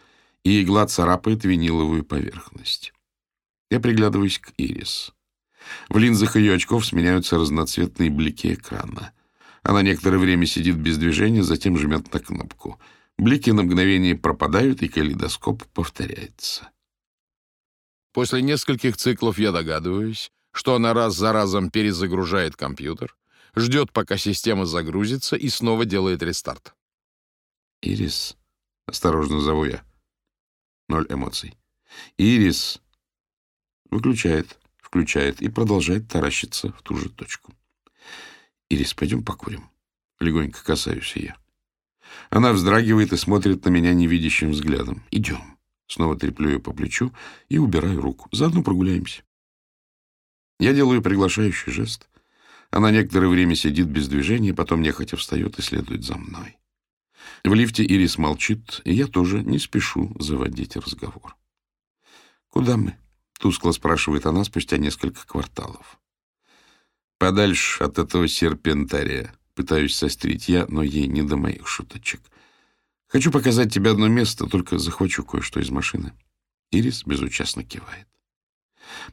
и 0.44 0.62
игла 0.62 0.86
царапает 0.86 1.44
виниловую 1.44 2.04
поверхность. 2.04 2.92
Я 3.70 3.80
приглядываюсь 3.80 4.38
к 4.38 4.52
Ирис. 4.56 5.12
В 5.88 5.96
линзах 5.98 6.36
ее 6.36 6.54
очков 6.54 6.84
сменяются 6.84 7.38
разноцветные 7.38 8.10
блики 8.10 8.54
экрана. 8.54 9.12
Она 9.62 9.82
некоторое 9.82 10.18
время 10.18 10.46
сидит 10.46 10.76
без 10.76 10.98
движения, 10.98 11.42
затем 11.42 11.78
жмет 11.78 12.12
на 12.12 12.20
кнопку. 12.20 12.80
Блики 13.16 13.50
на 13.50 13.62
мгновение 13.62 14.16
пропадают, 14.16 14.82
и 14.82 14.88
калейдоскоп 14.88 15.64
повторяется. 15.74 16.70
После 18.12 18.42
нескольких 18.42 18.96
циклов 18.96 19.38
я 19.38 19.52
догадываюсь, 19.52 20.32
что 20.52 20.74
она 20.74 20.92
раз 20.92 21.14
за 21.14 21.32
разом 21.32 21.70
перезагружает 21.70 22.56
компьютер, 22.56 23.16
ждет, 23.54 23.92
пока 23.92 24.16
система 24.16 24.66
загрузится, 24.66 25.36
и 25.36 25.48
снова 25.48 25.84
делает 25.84 26.22
рестарт. 26.22 26.74
«Ирис»,— 27.80 28.36
осторожно 28.86 29.40
зову 29.40 29.64
я. 29.64 29.84
Ноль 30.88 31.06
эмоций. 31.08 31.56
«Ирис», 32.18 32.82
выключает, 33.92 34.58
включает 34.78 35.40
и 35.42 35.48
продолжает 35.48 36.08
таращиться 36.08 36.72
в 36.72 36.82
ту 36.82 36.96
же 36.96 37.10
точку. 37.10 37.54
«Ирис, 38.72 38.94
пойдем 38.94 39.22
покурим». 39.22 39.68
Легонько 40.18 40.64
касаюсь 40.64 41.14
я. 41.16 41.36
Она 42.30 42.54
вздрагивает 42.54 43.12
и 43.12 43.18
смотрит 43.18 43.64
на 43.66 43.68
меня 43.68 43.92
невидящим 43.92 44.52
взглядом. 44.52 45.02
«Идем». 45.10 45.58
Снова 45.88 46.16
треплю 46.16 46.52
ее 46.52 46.58
по 46.58 46.72
плечу 46.72 47.12
и 47.50 47.58
убираю 47.58 48.00
руку. 48.00 48.30
Заодно 48.32 48.62
прогуляемся. 48.62 49.24
Я 50.58 50.72
делаю 50.72 51.02
приглашающий 51.02 51.70
жест. 51.70 52.08
Она 52.70 52.90
некоторое 52.90 53.28
время 53.28 53.54
сидит 53.56 53.88
без 53.88 54.08
движения, 54.08 54.54
потом 54.54 54.80
нехотя 54.80 55.18
встает 55.18 55.58
и 55.58 55.62
следует 55.62 56.02
за 56.02 56.16
мной. 56.16 56.56
В 57.44 57.52
лифте 57.52 57.84
Ирис 57.84 58.16
молчит, 58.16 58.80
и 58.84 58.94
я 58.94 59.06
тоже 59.06 59.42
не 59.42 59.58
спешу 59.58 60.16
заводить 60.18 60.76
разговор. 60.76 61.36
«Куда 62.48 62.78
мы?»— 62.78 62.96
тускло 63.38 63.72
спрашивает 63.72 64.24
она 64.24 64.44
спустя 64.44 64.78
несколько 64.78 65.26
кварталов. 65.26 65.98
Подальше 67.22 67.84
от 67.84 68.00
этого 68.00 68.26
серпентария. 68.26 69.32
Пытаюсь 69.54 69.94
сострить 69.94 70.48
я, 70.48 70.66
но 70.66 70.82
ей 70.82 71.06
не 71.06 71.22
до 71.22 71.36
моих 71.36 71.68
шуточек. 71.68 72.20
Хочу 73.06 73.30
показать 73.30 73.72
тебе 73.72 73.92
одно 73.92 74.08
место, 74.08 74.46
только 74.46 74.76
захвачу 74.76 75.22
кое-что 75.22 75.60
из 75.60 75.70
машины. 75.70 76.14
Ирис 76.72 77.04
безучастно 77.04 77.62
кивает. 77.62 78.08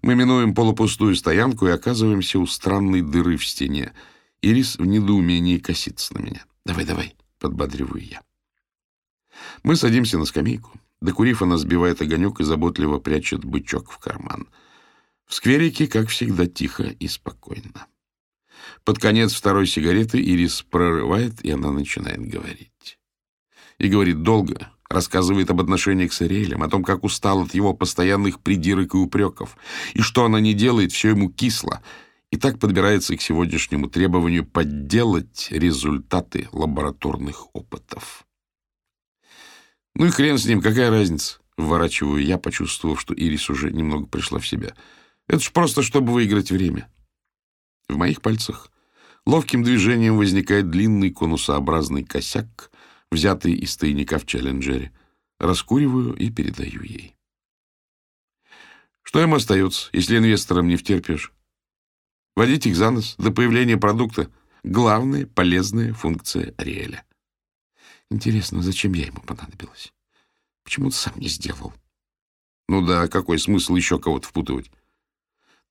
Мы 0.01 0.15
минуем 0.15 0.55
полупустую 0.55 1.15
стоянку 1.15 1.67
и 1.67 1.69
оказываемся 1.69 2.39
у 2.39 2.47
странной 2.47 3.03
дыры 3.03 3.37
в 3.37 3.45
стене. 3.45 3.93
Ирис 4.41 4.77
в 4.77 4.85
недоумении 4.87 5.59
косится 5.59 6.15
на 6.15 6.23
меня. 6.23 6.43
«Давай, 6.65 6.85
давай»,— 6.85 7.15
подбадриваю 7.37 8.03
я. 8.03 8.23
Мы 9.61 9.75
садимся 9.75 10.17
на 10.17 10.25
скамейку. 10.25 10.71
Докурив, 10.99 11.43
она 11.43 11.57
сбивает 11.57 12.01
огонек 12.01 12.39
и 12.39 12.43
заботливо 12.43 12.97
прячет 12.97 13.45
бычок 13.45 13.91
в 13.91 13.99
карман. 13.99 14.47
В 15.27 15.35
скверике, 15.35 15.85
как 15.85 16.09
всегда, 16.09 16.47
тихо 16.47 16.85
и 16.85 17.07
спокойно. 17.07 17.85
Под 18.89 18.97
конец 18.97 19.33
второй 19.33 19.67
сигареты 19.67 20.19
Ирис 20.19 20.63
прорывает, 20.63 21.45
и 21.45 21.51
она 21.51 21.71
начинает 21.71 22.27
говорить. 22.27 22.97
И 23.77 23.87
говорит 23.87 24.23
долго, 24.23 24.71
рассказывает 24.89 25.51
об 25.51 25.61
отношениях 25.61 26.11
с 26.11 26.23
Ариэлем, 26.23 26.63
о 26.63 26.69
том, 26.69 26.83
как 26.83 27.03
устал 27.03 27.43
от 27.43 27.53
его 27.53 27.75
постоянных 27.75 28.39
придирок 28.39 28.95
и 28.95 28.97
упреков, 28.97 29.57
и 29.93 30.01
что 30.01 30.25
она 30.25 30.39
не 30.39 30.55
делает, 30.55 30.91
все 30.91 31.09
ему 31.09 31.29
кисло, 31.29 31.83
и 32.31 32.37
так 32.37 32.57
подбирается 32.57 33.15
к 33.15 33.21
сегодняшнему 33.21 33.91
требованию 33.91 34.43
подделать 34.43 35.49
результаты 35.51 36.49
лабораторных 36.51 37.53
опытов. 37.53 38.25
Ну 39.93 40.07
и 40.07 40.09
хрен 40.09 40.39
с 40.39 40.47
ним, 40.47 40.63
какая 40.63 40.89
разница? 40.89 41.37
Вворачиваю 41.57 42.25
я, 42.25 42.39
почувствовав, 42.39 42.99
что 42.99 43.13
Ирис 43.13 43.51
уже 43.51 43.69
немного 43.69 44.07
пришла 44.07 44.39
в 44.39 44.47
себя. 44.47 44.73
Это 45.27 45.41
ж 45.41 45.51
просто, 45.51 45.83
чтобы 45.83 46.11
выиграть 46.11 46.49
время. 46.49 46.91
В 47.87 47.95
моих 47.95 48.23
пальцах 48.23 48.71
ловким 49.29 49.63
движением 49.63 50.17
возникает 50.17 50.69
длинный 50.69 51.11
конусообразный 51.11 52.03
косяк, 52.03 52.71
взятый 53.11 53.53
из 53.53 53.77
тайника 53.77 54.19
в 54.19 54.25
Челленджере. 54.25 54.91
Раскуриваю 55.39 56.13
и 56.15 56.29
передаю 56.29 56.81
ей. 56.83 57.15
Что 59.03 59.21
им 59.21 59.33
остается, 59.33 59.89
если 59.93 60.17
инвесторам 60.17 60.67
не 60.67 60.75
втерпишь? 60.75 61.31
Водить 62.35 62.65
их 62.67 62.75
за 62.75 62.91
нос 62.91 63.15
до 63.17 63.31
появления 63.31 63.77
продукта, 63.77 64.29
Главная 64.63 65.25
полезная 65.25 65.93
функция 65.93 66.53
Ариэля. 66.57 67.05
Интересно, 68.11 68.61
зачем 68.61 68.91
я 68.93 69.05
ему 69.05 69.21
понадобилась? 69.21 69.93
Почему 70.63 70.89
ты 70.89 70.97
сам 70.97 71.13
не 71.17 71.29
сделал? 71.29 71.73
Ну 72.67 72.85
да, 72.85 73.07
какой 73.07 73.39
смысл 73.39 73.75
еще 73.75 73.99
кого-то 73.99 74.27
впутывать? 74.27 74.69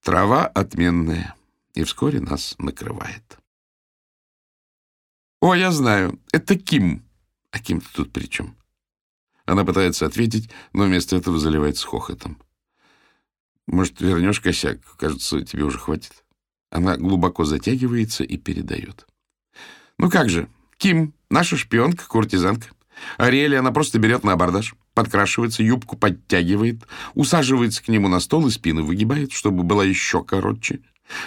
Трава 0.03 0.47
отменная, 0.47 1.35
и 1.75 1.85
вскоре 1.85 2.21
нас 2.21 2.55
накрывает. 2.59 3.39
О, 5.41 5.55
я 5.55 5.71
знаю, 5.71 6.19
это 6.33 6.57
Ким. 6.57 7.05
А 7.53 7.59
Ким-то 7.61 7.89
тут 7.93 8.13
при 8.13 8.27
чем? 8.27 8.57
Она 9.47 9.65
пытается 9.65 10.05
ответить, 10.05 10.51
но 10.73 10.85
вместо 10.85 11.17
этого 11.17 11.39
заливается 11.39 11.87
хохотом. 11.87 12.39
Может, 13.67 14.01
вернешь 14.01 14.41
косяк? 14.41 14.79
Кажется, 14.97 15.43
тебе 15.43 15.65
уже 15.65 15.79
хватит. 15.79 16.25
Она 16.71 16.97
глубоко 16.97 17.45
затягивается 17.45 18.25
и 18.25 18.37
передает. 18.37 19.07
Ну 19.99 20.11
как 20.11 20.29
же, 20.29 20.49
Ким, 20.77 21.15
наша 21.31 21.57
шпионка, 21.57 22.07
куртизанка. 22.07 22.69
Ариэли 23.17 23.55
она 23.55 23.71
просто 23.71 23.99
берет 23.99 24.25
на 24.25 24.33
абордаж, 24.33 24.75
подкрашивается, 24.93 25.63
юбку 25.63 25.97
подтягивает, 25.97 26.83
усаживается 27.15 27.83
к 27.83 27.89
нему 27.89 28.09
на 28.09 28.21
стол 28.21 28.49
и 28.49 28.51
спину 28.51 28.85
выгибает, 28.85 29.33
чтобы 29.33 29.63
была 29.63 29.85
еще 29.85 30.25
короче. 30.25 30.81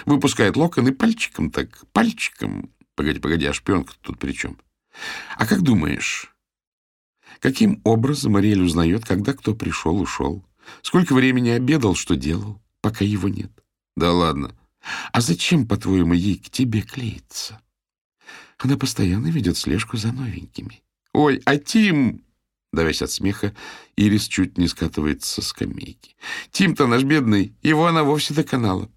Выпускает 0.04 0.56
локоны 0.56 0.92
пальчиком 0.92 1.50
так, 1.50 1.84
пальчиком. 1.92 2.70
Погоди, 2.94 3.20
погоди, 3.20 3.46
а 3.46 3.52
шпионка 3.52 3.94
тут 4.00 4.18
при 4.18 4.32
чем? 4.32 4.58
А 5.36 5.46
как 5.46 5.62
думаешь, 5.62 6.34
каким 7.40 7.80
образом 7.84 8.36
Ариэль 8.36 8.62
узнает, 8.62 9.04
когда 9.04 9.32
кто 9.32 9.54
пришел, 9.54 10.00
ушел? 10.00 10.44
Сколько 10.82 11.14
времени 11.14 11.48
обедал, 11.48 11.94
что 11.94 12.14
делал, 12.14 12.60
пока 12.80 13.04
его 13.04 13.28
нет? 13.28 13.50
Да 13.96 14.12
ладно. 14.12 14.56
А 15.12 15.20
зачем, 15.20 15.66
по-твоему, 15.66 16.12
ей 16.12 16.36
к 16.36 16.50
тебе 16.50 16.82
клеиться? 16.82 17.60
Она 18.58 18.76
постоянно 18.76 19.28
ведет 19.28 19.56
слежку 19.56 19.96
за 19.96 20.12
новенькими. 20.12 20.82
Ой, 21.12 21.40
а 21.44 21.56
Тим... 21.56 22.24
Давясь 22.72 23.02
от 23.02 23.10
смеха, 23.10 23.54
Ирис 23.96 24.26
чуть 24.28 24.56
не 24.56 24.66
скатывается 24.66 25.30
со 25.30 25.42
скамейки. 25.42 26.16
Тим-то 26.52 26.86
наш 26.86 27.02
бедный, 27.02 27.54
его 27.62 27.86
она 27.86 28.02
вовсе 28.02 28.32
доконала. 28.32 28.90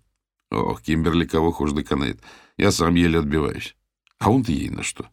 Ох, 0.50 0.82
Кимберли 0.82 1.26
кого 1.26 1.52
хуже 1.52 1.76
доконает. 1.76 2.22
Я 2.56 2.72
сам 2.72 2.96
еле 2.96 3.20
отбиваюсь. 3.20 3.76
А 4.20 4.32
он-то 4.32 4.52
ей 4.52 4.70
на 4.70 4.84
что? 4.84 5.10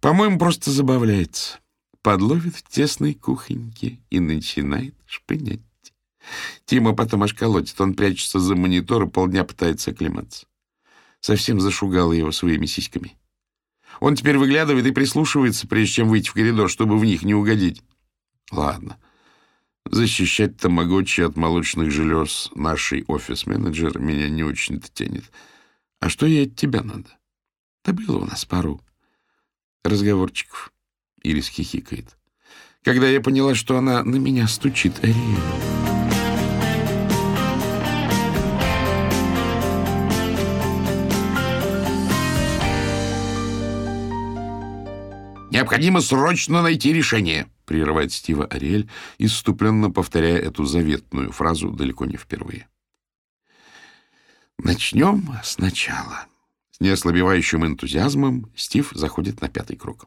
По-моему, 0.00 0.38
просто 0.38 0.70
забавляется. 0.70 1.58
Подловит 2.02 2.56
в 2.56 2.62
тесной 2.68 3.14
кухоньке 3.14 4.00
и 4.10 4.20
начинает 4.20 4.94
шпынять. 5.06 5.60
Тима 6.66 6.94
потом 6.94 7.22
аж 7.22 7.34
колотит. 7.34 7.80
Он 7.80 7.94
прячется 7.94 8.38
за 8.38 8.54
монитор 8.54 9.04
и 9.04 9.10
полдня 9.10 9.44
пытается 9.44 9.90
оклематься. 9.90 10.46
Совсем 11.20 11.60
зашугала 11.60 12.12
его 12.12 12.32
своими 12.32 12.66
сиськами. 12.66 13.16
Он 14.00 14.16
теперь 14.16 14.36
выглядывает 14.36 14.86
и 14.86 14.92
прислушивается, 14.92 15.66
прежде 15.66 15.94
чем 15.94 16.08
выйти 16.08 16.28
в 16.28 16.34
коридор, 16.34 16.68
чтобы 16.68 16.98
в 16.98 17.04
них 17.04 17.22
не 17.22 17.34
угодить. 17.34 17.82
Ладно. 18.50 18.98
Защищать 19.86 20.56
тамагочи 20.56 21.20
от 21.20 21.36
молочных 21.36 21.90
желез 21.90 22.50
нашей 22.54 23.04
офис-менеджер 23.06 23.98
меня 23.98 24.28
не 24.28 24.42
очень-то 24.42 24.90
тянет. 24.92 25.24
А 26.00 26.08
что 26.08 26.26
ей 26.26 26.46
от 26.46 26.56
тебя 26.56 26.82
надо? 26.82 27.08
Да 27.84 27.92
было 27.92 28.18
у 28.18 28.24
нас 28.24 28.44
пару 28.46 28.80
разговорчиков. 29.84 30.72
Ирис 31.22 31.48
хихикает. 31.48 32.16
Когда 32.82 33.08
я 33.08 33.20
поняла, 33.20 33.54
что 33.54 33.76
она 33.76 34.02
на 34.02 34.16
меня 34.16 34.48
стучит, 34.48 35.02
Ариэль... 35.02 35.74
«Необходимо 45.50 46.00
срочно 46.00 46.62
найти 46.62 46.92
решение»,— 46.92 47.46
прерывает 47.64 48.12
Стива 48.12 48.44
Ариэль, 48.44 48.90
исступленно 49.18 49.88
повторяя 49.88 50.38
эту 50.38 50.64
заветную 50.64 51.30
фразу 51.30 51.70
далеко 51.70 52.06
не 52.06 52.16
впервые. 52.16 52.66
«Начнем 54.58 55.38
сначала». 55.44 56.26
С 56.76 56.80
неослабевающим 56.80 57.64
энтузиазмом 57.64 58.50
Стив 58.56 58.90
заходит 58.94 59.40
на 59.40 59.48
пятый 59.48 59.76
круг. 59.76 60.06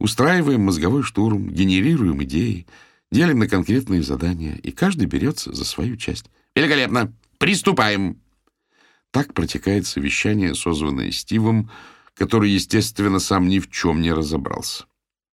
Устраиваем 0.00 0.62
мозговой 0.62 1.04
штурм, 1.04 1.48
генерируем 1.48 2.20
идеи, 2.24 2.66
делим 3.12 3.38
на 3.38 3.46
конкретные 3.46 4.02
задания, 4.02 4.56
и 4.56 4.72
каждый 4.72 5.06
берется 5.06 5.52
за 5.52 5.64
свою 5.64 5.96
часть. 5.96 6.24
«Великолепно! 6.56 7.12
Приступаем!» 7.38 8.20
Так 9.12 9.32
протекает 9.32 9.86
совещание, 9.86 10.56
созванное 10.56 11.12
Стивом, 11.12 11.70
который, 12.14 12.50
естественно, 12.50 13.20
сам 13.20 13.46
ни 13.46 13.60
в 13.60 13.70
чем 13.70 14.00
не 14.00 14.12
разобрался. 14.12 14.86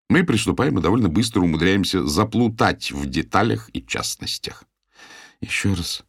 Мы 0.08 0.22
приступаем 0.22 0.78
и 0.78 0.82
довольно 0.82 1.08
быстро 1.08 1.40
умудряемся 1.40 2.06
заплутать 2.06 2.92
в 2.92 3.06
деталях 3.06 3.68
и 3.72 3.84
частностях. 3.84 4.62
Еще 5.40 5.74
раз. 5.74 6.04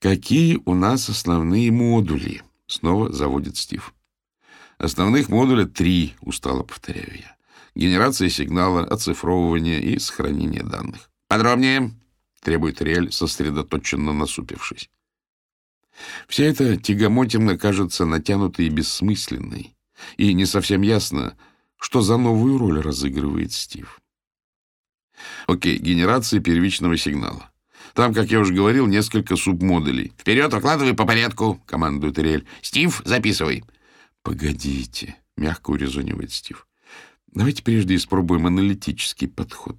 Какие 0.00 0.60
у 0.64 0.74
нас 0.74 1.08
основные 1.08 1.70
модули? 1.70 2.42
Снова 2.66 3.12
заводит 3.12 3.56
Стив. 3.56 3.94
Основных 4.78 5.28
модуля 5.28 5.66
три, 5.66 6.14
устало 6.20 6.62
повторяю 6.62 7.18
я. 7.18 7.36
Генерация 7.74 8.28
сигнала, 8.28 8.84
оцифровывание 8.84 9.80
и 9.82 9.98
сохранение 9.98 10.62
данных. 10.62 11.10
Подробнее, 11.28 11.92
требует 12.40 12.80
Риэль, 12.80 13.12
сосредоточенно 13.12 14.12
насупившись. 14.12 14.90
Вся 16.28 16.44
эта 16.44 16.76
тягомотина 16.76 17.56
кажется 17.56 18.04
натянутой 18.04 18.66
и 18.66 18.70
бессмысленной 18.70 19.76
и 20.16 20.32
не 20.32 20.44
совсем 20.44 20.82
ясно, 20.82 21.36
что 21.78 22.00
за 22.00 22.16
новую 22.16 22.58
роль 22.58 22.80
разыгрывает 22.80 23.52
Стив. 23.52 24.00
Окей, 25.46 25.78
генерация 25.78 26.40
первичного 26.40 26.96
сигнала. 26.96 27.50
Там, 27.94 28.12
как 28.12 28.30
я 28.30 28.40
уже 28.40 28.52
говорил, 28.52 28.86
несколько 28.86 29.36
субмодулей. 29.36 30.12
«Вперед, 30.18 30.52
выкладывай 30.52 30.94
по 30.94 31.06
порядку!»— 31.06 31.62
командует 31.66 32.18
Ириэль. 32.18 32.44
«Стив, 32.60 33.00
записывай!» 33.04 33.64
«Погодите!»— 34.22 35.16
мягко 35.36 35.70
урезонивает 35.70 36.32
Стив. 36.32 36.66
«Давайте 37.32 37.62
прежде 37.62 37.94
испробуем 37.94 38.46
аналитический 38.46 39.28
подход. 39.28 39.76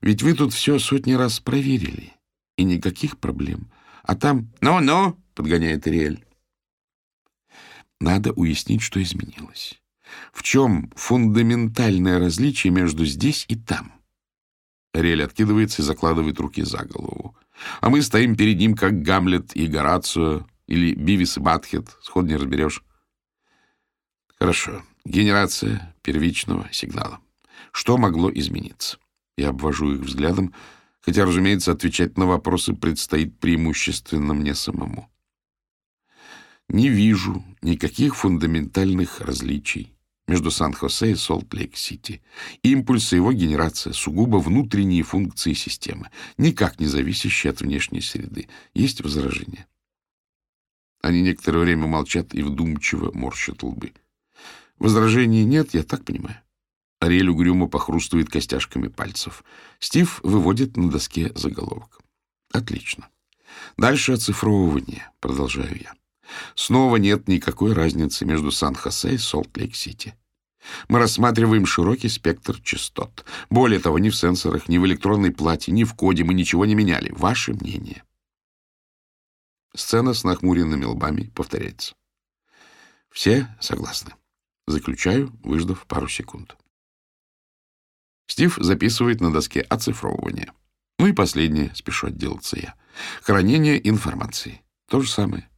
Ведь 0.00 0.22
вы 0.22 0.34
тут 0.34 0.52
все 0.52 0.78
сотни 0.78 1.12
раз 1.12 1.40
проверили, 1.40 2.12
и 2.56 2.62
никаких 2.62 3.18
проблем. 3.18 3.70
А 4.04 4.14
там...» 4.14 4.52
«Ну-ну!»— 4.60 5.18
подгоняет 5.34 5.88
Ириэль. 5.88 6.24
Надо 8.00 8.32
уяснить, 8.32 8.82
что 8.82 9.02
изменилось. 9.02 9.82
В 10.32 10.42
чем 10.42 10.90
фундаментальное 10.94 12.18
различие 12.18 12.72
между 12.72 13.04
здесь 13.04 13.44
и 13.48 13.56
там? 13.56 13.99
Ариэль 14.92 15.22
откидывается 15.22 15.82
и 15.82 15.84
закладывает 15.84 16.40
руки 16.40 16.62
за 16.62 16.84
голову. 16.84 17.36
А 17.80 17.90
мы 17.90 18.02
стоим 18.02 18.36
перед 18.36 18.58
ним, 18.58 18.74
как 18.74 19.02
Гамлет 19.02 19.54
и 19.54 19.66
Горацио, 19.66 20.46
или 20.66 20.94
Бивис 20.94 21.36
и 21.36 21.40
Батхет, 21.40 21.96
сход 22.02 22.26
не 22.26 22.36
разберешь. 22.36 22.82
Хорошо. 24.38 24.82
Генерация 25.04 25.94
первичного 26.02 26.68
сигнала. 26.72 27.20
Что 27.72 27.98
могло 27.98 28.30
измениться? 28.32 28.98
Я 29.36 29.50
обвожу 29.50 29.94
их 29.94 30.00
взглядом, 30.00 30.54
хотя, 31.00 31.24
разумеется, 31.24 31.72
отвечать 31.72 32.18
на 32.18 32.26
вопросы 32.26 32.74
предстоит 32.74 33.38
преимущественно 33.38 34.34
мне 34.34 34.54
самому. 34.54 35.10
Не 36.68 36.88
вижу 36.88 37.44
никаких 37.62 38.16
фундаментальных 38.16 39.20
различий 39.20 39.92
между 40.30 40.52
Сан-Хосе 40.52 41.10
и 41.10 41.14
Солт-Лейк-Сити. 41.16 42.22
Импульс 42.62 43.12
и 43.12 43.16
его 43.16 43.32
генерация— 43.32 43.92
сугубо 43.92 44.36
внутренние 44.36 45.02
функции 45.02 45.54
системы, 45.54 46.08
никак 46.38 46.78
не 46.78 46.86
зависящие 46.86 47.50
от 47.50 47.60
внешней 47.60 48.00
среды. 48.00 48.48
Есть 48.72 49.02
возражения? 49.02 49.66
Они 51.02 51.20
некоторое 51.20 51.58
время 51.64 51.88
молчат 51.88 52.32
и 52.32 52.42
вдумчиво 52.42 53.10
морщат 53.12 53.64
лбы. 53.64 53.92
Возражений 54.78 55.44
нет, 55.44 55.74
я 55.74 55.82
так 55.82 56.04
понимаю. 56.04 56.40
Ариэль 57.00 57.28
угрюмо 57.28 57.66
похрустывает 57.66 58.28
костяшками 58.28 58.86
пальцев. 58.86 59.42
Стив 59.80 60.20
выводит 60.22 60.76
на 60.76 60.90
доске 60.90 61.32
заголовок. 61.34 62.00
Отлично. 62.52 63.08
Дальше 63.76 64.12
оцифровывание, 64.12 65.10
продолжаю 65.18 65.76
я. 65.80 65.92
Снова 66.54 66.96
нет 66.96 67.26
никакой 67.26 67.72
разницы 67.72 68.24
между 68.24 68.52
Сан-Хосе 68.52 69.14
и 69.14 69.18
Солт-Лейк-Сити. 69.18 70.14
Мы 70.88 70.98
рассматриваем 70.98 71.66
широкий 71.66 72.08
спектр 72.08 72.60
частот. 72.60 73.24
Более 73.48 73.80
того, 73.80 73.98
ни 73.98 74.10
в 74.10 74.16
сенсорах, 74.16 74.68
ни 74.68 74.78
в 74.78 74.86
электронной 74.86 75.32
плате, 75.32 75.72
ни 75.72 75.84
в 75.84 75.94
коде 75.94 76.24
мы 76.24 76.34
ничего 76.34 76.66
не 76.66 76.74
меняли. 76.74 77.12
Ваше 77.12 77.52
мнение? 77.54 78.04
Сцена 79.74 80.14
с 80.14 80.24
нахмуренными 80.24 80.84
лбами 80.84 81.30
повторяется. 81.34 81.94
Все 83.10 83.54
согласны. 83.60 84.14
Заключаю, 84.66 85.32
выждав 85.42 85.86
пару 85.86 86.08
секунд. 86.08 86.56
Стив 88.26 88.56
записывает 88.60 89.20
на 89.20 89.32
доске 89.32 89.60
оцифровывание. 89.62 90.52
Ну 90.98 91.06
и 91.06 91.12
последнее, 91.12 91.74
спешу 91.74 92.08
отделаться 92.08 92.58
я. 92.58 92.74
Хранение 93.22 93.88
информации. 93.88 94.62
То 94.88 95.00
же 95.00 95.10
самое. 95.10 95.49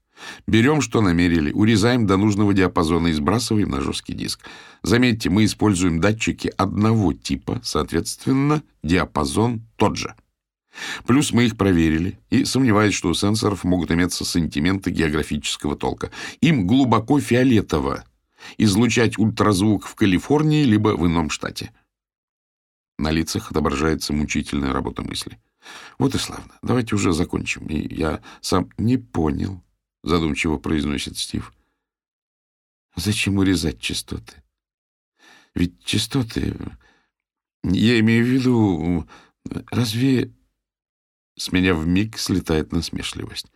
Берем, 0.46 0.80
что 0.80 1.00
намерили, 1.00 1.52
урезаем 1.52 2.06
до 2.06 2.16
нужного 2.16 2.54
диапазона 2.54 3.08
и 3.08 3.12
сбрасываем 3.12 3.70
на 3.70 3.80
жесткий 3.80 4.14
диск. 4.14 4.40
Заметьте, 4.82 5.30
мы 5.30 5.44
используем 5.44 6.00
датчики 6.00 6.52
одного 6.56 7.12
типа, 7.12 7.61
соответственно, 7.62 8.62
диапазон 8.82 9.62
тот 9.76 9.96
же. 9.96 10.14
Плюс 11.06 11.32
мы 11.32 11.44
их 11.44 11.56
проверили 11.56 12.18
и 12.30 12.44
сомневаюсь, 12.44 12.94
что 12.94 13.11
у 13.11 13.14
сенсоров 13.14 13.64
могут 13.64 13.90
иметься 13.90 14.24
сантименты 14.24 14.90
географического 14.90 15.76
толка. 15.76 16.11
Им 16.40 16.66
глубоко 16.66 17.20
фиолетово 17.20 18.04
излучать 18.58 19.18
ультразвук 19.18 19.87
в 19.87 19.94
Калифорнии 19.94 20.64
либо 20.64 20.96
в 20.96 21.06
ином 21.06 21.30
штате. 21.30 21.72
На 22.98 23.11
лицах 23.11 23.50
отображается 23.50 24.12
мучительная 24.12 24.72
работа 24.72 25.02
мысли. 25.02 25.38
Вот 25.98 26.14
и 26.14 26.18
славно. 26.18 26.52
Давайте 26.62 26.94
уже 26.94 27.12
закончим. 27.12 27.66
И 27.66 27.94
я 27.94 28.20
сам 28.40 28.68
не 28.78 28.96
понял, 28.96 29.62
задумчиво 30.02 30.58
произносит 30.58 31.16
Стив. 31.18 31.52
Зачем 32.96 33.38
урезать 33.38 33.80
частоты? 33.80 34.42
Ведь 35.54 35.82
частоты... 35.84 36.56
Я 37.64 38.00
имею 38.00 38.24
в 38.24 38.28
виду... 38.28 39.08
Разве... 39.70 40.34
С 41.36 41.50
меня 41.52 41.74
вмиг 41.74 42.18
слетает 42.18 42.72
насмешливость. 42.72 43.50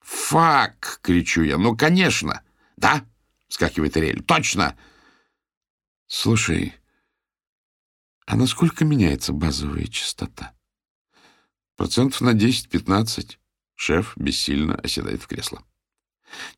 «Фак!»— 0.00 1.00
кричу 1.02 1.42
я. 1.42 1.58
«Ну, 1.58 1.76
конечно!» 1.76 2.42
«Да?»— 2.76 3.04
скакивает 3.48 3.96
Ариэль. 3.96 4.22
«Точно!» 4.22 4.78
«Слушай, 6.06 6.74
а 8.24 8.36
насколько 8.36 8.84
меняется 8.84 9.32
базовая 9.32 9.86
частота?» 9.86 10.54
«Процентов 11.76 12.20
на 12.20 12.34
10-15». 12.34 13.36
Шеф 13.74 14.16
бессильно 14.16 14.74
оседает 14.76 15.22
в 15.22 15.26
кресло. 15.26 15.62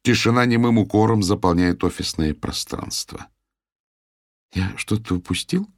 Тишина 0.03 0.47
немым 0.47 0.79
укором 0.79 1.23
заполняет 1.23 1.85
офисное 1.85 2.35
пространство. 2.35 3.27
«Я 4.53 4.73
что-то 4.77 5.15
упустил?» 5.17 5.69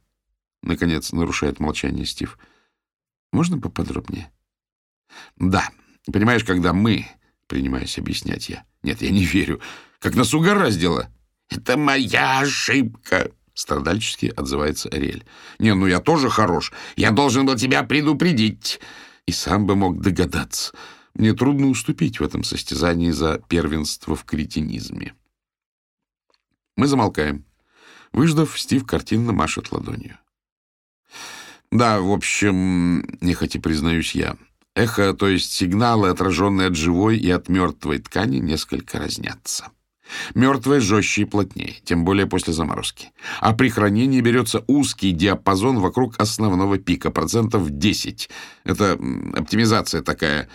Наконец 0.61 1.11
нарушает 1.11 1.59
молчание 1.59 2.05
Стив. 2.05 2.37
«Можно 3.31 3.59
поподробнее?» 3.59 4.31
«Да. 5.37 5.69
Понимаешь, 6.11 6.43
когда 6.43 6.73
мы...» 6.73 7.05
Принимаюсь 7.47 7.97
объяснять 7.97 8.49
я. 8.49 8.63
«Нет, 8.81 9.01
я 9.01 9.11
не 9.11 9.25
верю. 9.25 9.61
Как 9.99 10.15
нас 10.15 10.33
угораздило!» 10.33 11.09
«Это 11.49 11.77
моя 11.77 12.39
ошибка!» 12.39 13.31
Страдальчески 13.53 14.33
отзывается 14.35 14.89
Ариэль. 14.89 15.25
«Не, 15.59 15.75
ну 15.75 15.85
я 15.85 15.99
тоже 15.99 16.29
хорош. 16.29 16.73
Я 16.95 17.11
должен 17.11 17.45
был 17.45 17.55
тебя 17.55 17.83
предупредить!» 17.83 18.79
И 19.25 19.31
сам 19.31 19.65
бы 19.65 19.75
мог 19.75 20.01
догадаться. 20.01 20.73
Мне 21.15 21.33
трудно 21.33 21.67
уступить 21.67 22.19
в 22.19 22.23
этом 22.23 22.43
состязании 22.43 23.11
за 23.11 23.39
первенство 23.47 24.15
в 24.15 24.25
кретинизме. 24.25 25.13
Мы 26.75 26.87
замолкаем. 26.87 27.45
Выждав, 28.11 28.59
Стив 28.59 28.85
картинно 28.85 29.31
машет 29.31 29.71
ладонью. 29.71 30.17
Да, 31.71 31.99
в 32.01 32.11
общем, 32.11 33.01
нехотя 33.21 33.59
признаюсь 33.59 34.13
я, 34.13 34.37
эхо, 34.75 35.13
то 35.13 35.27
есть 35.27 35.51
сигналы, 35.51 36.09
отраженные 36.09 36.67
от 36.67 36.75
живой 36.75 37.17
и 37.17 37.29
от 37.31 37.49
мертвой 37.49 37.99
ткани, 37.99 38.37
несколько 38.37 38.99
разнятся. 38.99 39.69
Мертвая 40.35 40.79
жестче 40.79 41.23
и 41.23 41.25
плотнее, 41.25 41.75
тем 41.83 42.05
более 42.05 42.27
после 42.27 42.53
заморозки. 42.53 43.11
А 43.39 43.53
при 43.53 43.69
хранении 43.69 44.21
берется 44.21 44.63
узкий 44.67 45.11
диапазон 45.11 45.79
вокруг 45.79 46.19
основного 46.19 46.77
пика, 46.77 47.09
процентов 47.09 47.69
10. 47.69 48.29
Это 48.65 48.99
оптимизация 49.35 50.01
такая. 50.01 50.49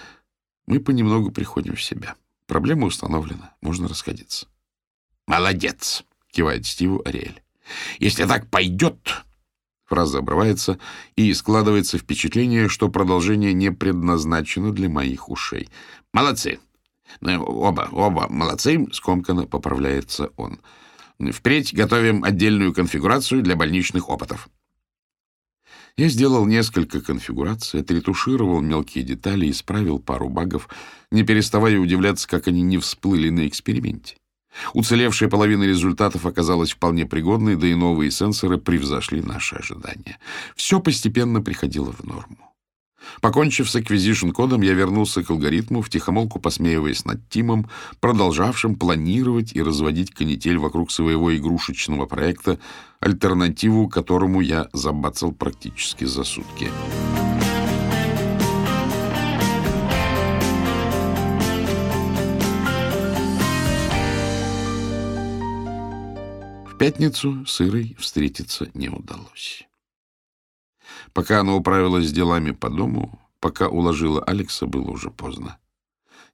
Мы 0.68 0.81
понемногу 0.81 1.31
приходим 1.31 1.76
в 1.76 1.83
себя. 1.83 2.14
Проблема 2.46 2.87
установлена, 2.87 3.54
можно 3.62 3.88
расходиться. 3.88 4.48
«Молодец!»— 5.26 6.04
кивает 6.31 6.66
Стиву 6.66 7.00
Ариэль. 7.07 7.42
«Если 7.98 8.26
так 8.26 8.50
пойдет...» 8.50 9.24
Фраза 9.87 10.18
обрывается, 10.18 10.78
и 11.16 11.33
складывается 11.33 11.96
впечатление, 11.96 12.68
что 12.68 12.90
продолжение 12.90 13.54
не 13.54 13.72
предназначено 13.72 14.70
для 14.70 14.90
моих 14.90 15.31
ушей. 15.31 15.70
«Молодцы! 16.12 16.61
Ну, 17.22 17.42
оба, 17.42 17.88
оба 17.90 18.26
молодцы!»— 18.28 18.87
скомканно 18.92 19.46
поправляется 19.46 20.33
он. 20.37 20.61
«Впредь 21.33 21.72
готовим 21.72 22.24
отдельную 22.24 22.74
конфигурацию 22.74 23.40
для 23.40 23.57
больничных 23.57 24.11
опытов». 24.11 24.50
Я 25.98 26.08
сделал 26.08 26.46
несколько 26.46 27.00
конфигураций, 27.00 27.80
отретушировал 27.80 28.61
мелкие 28.61 29.02
детали 29.02 29.50
исправил 29.50 29.98
пару 29.98 30.28
багов, 30.28 30.68
не 31.11 31.24
переставая 31.24 31.76
удивляться, 31.76 32.28
как 32.28 32.46
они 32.46 32.62
не 32.62 32.78
всплыли 32.78 33.30
на 33.30 33.48
эксперименте. 33.48 34.14
Уцелевшая 34.74 35.28
половина 35.28 35.64
результатов 35.64 36.24
оказалась 36.24 36.70
вполне 36.70 37.04
пригодной, 37.04 37.56
да 37.56 37.66
и 37.66 37.74
новые 37.74 38.12
сенсоры 38.12 38.58
превзошли 38.58 39.22
наши 39.22 39.56
ожидания. 39.56 40.20
Все 40.54 40.78
постепенно 40.78 41.42
приходило 41.42 41.92
в 41.92 42.04
норму. 42.04 42.47
Покончив 43.21 43.68
с 43.68 43.77
acquisition-кодом, 43.77 44.62
я 44.62 44.75
вернулся 44.75 45.23
к 45.23 45.31
алгоритму, 45.31 45.83
втихомолку 45.83 46.38
посмеиваясь 46.40 47.05
над 47.05 47.29
Тимом, 47.29 47.68
продолжавшим 48.01 48.77
планировать 48.77 49.53
и 49.55 49.62
разводить 49.62 50.12
канитель 50.12 50.59
вокруг 50.59 50.90
своего 50.90 51.37
игрушечного 51.37 52.07
проекта, 52.07 52.59
альтернативу 53.01 53.88
которому 53.88 54.40
я 54.40 54.68
забацал 54.73 55.33
практически 55.33 56.05
за 56.05 56.25
сутки. 56.25 56.68
В 66.66 66.77
пятницу 66.79 67.44
с 67.44 67.61
Ирой 67.61 67.97
встретиться 67.99 68.68
не 68.75 68.88
удалось. 68.88 69.67
Пока 71.12 71.40
она 71.40 71.55
управилась 71.55 72.09
с 72.09 72.12
делами 72.12 72.53
по 72.53 72.70
дому, 72.70 73.20
пока 73.40 73.68
уложила 73.68 74.22
Алекса, 74.22 74.66
было 74.66 74.90
уже 74.90 75.11
поздно. 75.11 75.59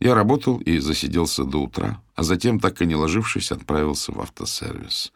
Я 0.00 0.14
работал 0.14 0.58
и 0.58 0.78
засиделся 0.78 1.44
до 1.44 1.62
утра, 1.62 2.02
а 2.14 2.22
затем, 2.22 2.58
так 2.60 2.82
и 2.82 2.86
не 2.86 2.94
ложившись, 2.94 3.52
отправился 3.52 4.12
в 4.12 4.20
автосервис. 4.20 5.12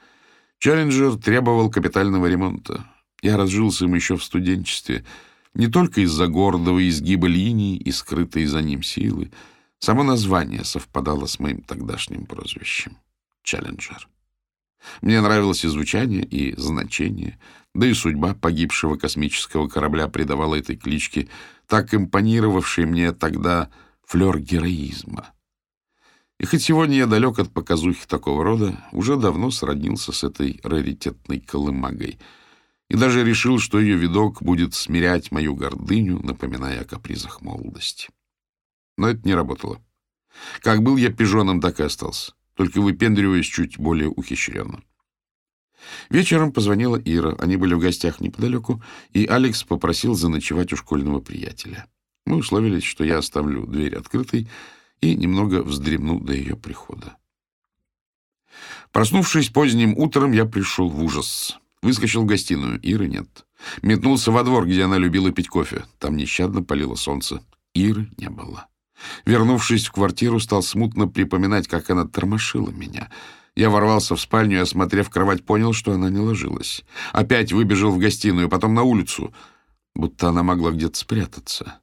Челленджер 0.58 1.16
требовал 1.16 1.70
капитального 1.70 2.26
ремонта. 2.26 2.84
Я 3.22 3.36
разжился 3.36 3.84
им 3.84 3.94
еще 3.94 4.16
в 4.16 4.24
студенчестве, 4.24 5.04
не 5.54 5.66
только 5.66 6.00
из-за 6.02 6.28
гордого 6.28 6.86
изгиба 6.88 7.26
линий 7.26 7.76
и 7.76 7.90
скрытой 7.90 8.46
за 8.46 8.62
ним 8.62 8.82
силы. 8.82 9.30
Само 9.78 10.02
название 10.02 10.64
совпадало 10.64 11.26
с 11.26 11.38
моим 11.38 11.62
тогдашним 11.62 12.26
прозвищем— 12.26 12.96
Челленджер. 13.42 14.08
Мне 15.00 15.20
нравилось 15.20 15.64
и 15.64 15.68
звучание, 15.68 16.24
и 16.24 16.54
значение, 16.58 17.38
да 17.74 17.86
и 17.86 17.94
судьба 17.94 18.34
погибшего 18.34 18.96
космического 18.96 19.68
корабля 19.68 20.08
придавала 20.08 20.54
этой 20.56 20.76
кличке 20.76 21.28
так 21.66 21.94
импонировавший 21.94 22.86
мне 22.86 23.12
тогда 23.12 23.70
флер 24.04 24.38
героизма. 24.38 25.32
И 26.40 26.46
хоть 26.46 26.62
сегодня 26.62 26.96
я 26.96 27.06
далек 27.06 27.38
от 27.38 27.52
показухи 27.52 28.06
такого 28.06 28.42
рода, 28.44 28.82
уже 28.92 29.16
давно 29.16 29.50
сроднился 29.50 30.12
с 30.12 30.24
этой 30.24 30.60
раритетной 30.62 31.40
колымагой 31.40 32.18
и 32.88 32.96
даже 32.96 33.24
решил, 33.24 33.58
что 33.58 33.78
ее 33.78 33.96
видок 33.96 34.42
будет 34.42 34.74
смирять 34.74 35.30
мою 35.30 35.54
гордыню, 35.54 36.20
напоминая 36.24 36.80
о 36.80 36.84
капризах 36.84 37.42
молодости. 37.42 38.08
Но 38.96 39.08
это 39.10 39.20
не 39.26 39.34
работало. 39.34 39.82
Как 40.60 40.82
был 40.82 40.96
я 40.96 41.12
пижоном, 41.12 41.60
так 41.60 41.80
и 41.80 41.82
остался 41.82 42.32
только 42.58 42.80
выпендриваясь 42.80 43.46
чуть 43.46 43.78
более 43.78 44.08
ухищренно. 44.08 44.82
Вечером 46.10 46.52
позвонила 46.52 46.96
Ира. 46.96 47.36
Они 47.38 47.56
были 47.56 47.74
в 47.74 47.78
гостях 47.78 48.20
неподалеку, 48.20 48.82
и 49.12 49.26
Алекс 49.26 49.62
попросил 49.62 50.16
заночевать 50.16 50.72
у 50.72 50.76
школьного 50.76 51.20
приятеля. 51.20 51.86
Мы 52.26 52.38
условились, 52.38 52.82
что 52.82 53.04
я 53.04 53.18
оставлю 53.18 53.64
дверь 53.64 53.94
открытой 53.94 54.48
и 55.00 55.14
немного 55.14 55.62
вздремну 55.62 56.18
до 56.18 56.32
ее 56.32 56.56
прихода. 56.56 57.16
Проснувшись 58.90 59.50
поздним 59.50 59.96
утром, 59.96 60.32
я 60.32 60.44
пришел 60.44 60.88
в 60.88 61.00
ужас. 61.00 61.60
Выскочил 61.80 62.22
в 62.22 62.26
гостиную. 62.26 62.80
Иры 62.80 63.06
нет. 63.06 63.46
Метнулся 63.82 64.32
во 64.32 64.42
двор, 64.42 64.66
где 64.66 64.82
она 64.82 64.98
любила 64.98 65.30
пить 65.30 65.48
кофе. 65.48 65.84
Там 66.00 66.16
нещадно 66.16 66.64
палило 66.64 66.96
солнце. 66.96 67.40
Иры 67.72 68.10
не 68.16 68.28
было. 68.28 68.66
Вернувшись 69.24 69.86
в 69.86 69.92
квартиру, 69.92 70.40
стал 70.40 70.62
смутно 70.62 71.06
припоминать, 71.08 71.68
как 71.68 71.90
она 71.90 72.06
тормошила 72.06 72.70
меня. 72.70 73.10
Я 73.54 73.70
ворвался 73.70 74.14
в 74.14 74.20
спальню 74.20 74.58
и, 74.58 74.60
осмотрев 74.60 75.10
кровать, 75.10 75.44
понял, 75.44 75.72
что 75.72 75.92
она 75.92 76.10
не 76.10 76.18
ложилась. 76.18 76.84
Опять 77.12 77.52
выбежал 77.52 77.90
в 77.90 77.98
гостиную, 77.98 78.48
потом 78.48 78.74
на 78.74 78.82
улицу, 78.82 79.34
будто 79.94 80.28
она 80.28 80.42
могла 80.42 80.70
где-то 80.70 80.98
спрятаться. 80.98 81.80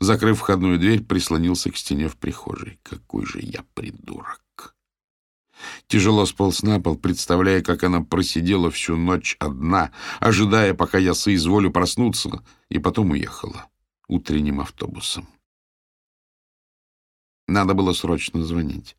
Закрыв 0.00 0.38
входную 0.38 0.78
дверь, 0.78 1.02
прислонился 1.02 1.70
к 1.70 1.76
стене 1.76 2.08
в 2.08 2.16
прихожей. 2.16 2.78
Какой 2.82 3.26
же 3.26 3.40
я 3.42 3.64
придурок! 3.74 4.40
Тяжело 5.88 6.24
сполз 6.24 6.62
на 6.62 6.80
пол, 6.80 6.96
представляя, 6.96 7.62
как 7.62 7.84
она 7.84 8.00
просидела 8.00 8.70
всю 8.70 8.96
ночь 8.96 9.36
одна, 9.38 9.92
ожидая, 10.18 10.72
пока 10.72 10.96
я 10.96 11.12
соизволю 11.12 11.70
проснуться, 11.70 12.42
и 12.70 12.78
потом 12.78 13.10
уехала 13.10 13.66
утренним 14.08 14.60
автобусом. 14.60 15.28
Надо 17.50 17.74
было 17.74 17.92
срочно 17.94 18.44
звонить. 18.44 18.96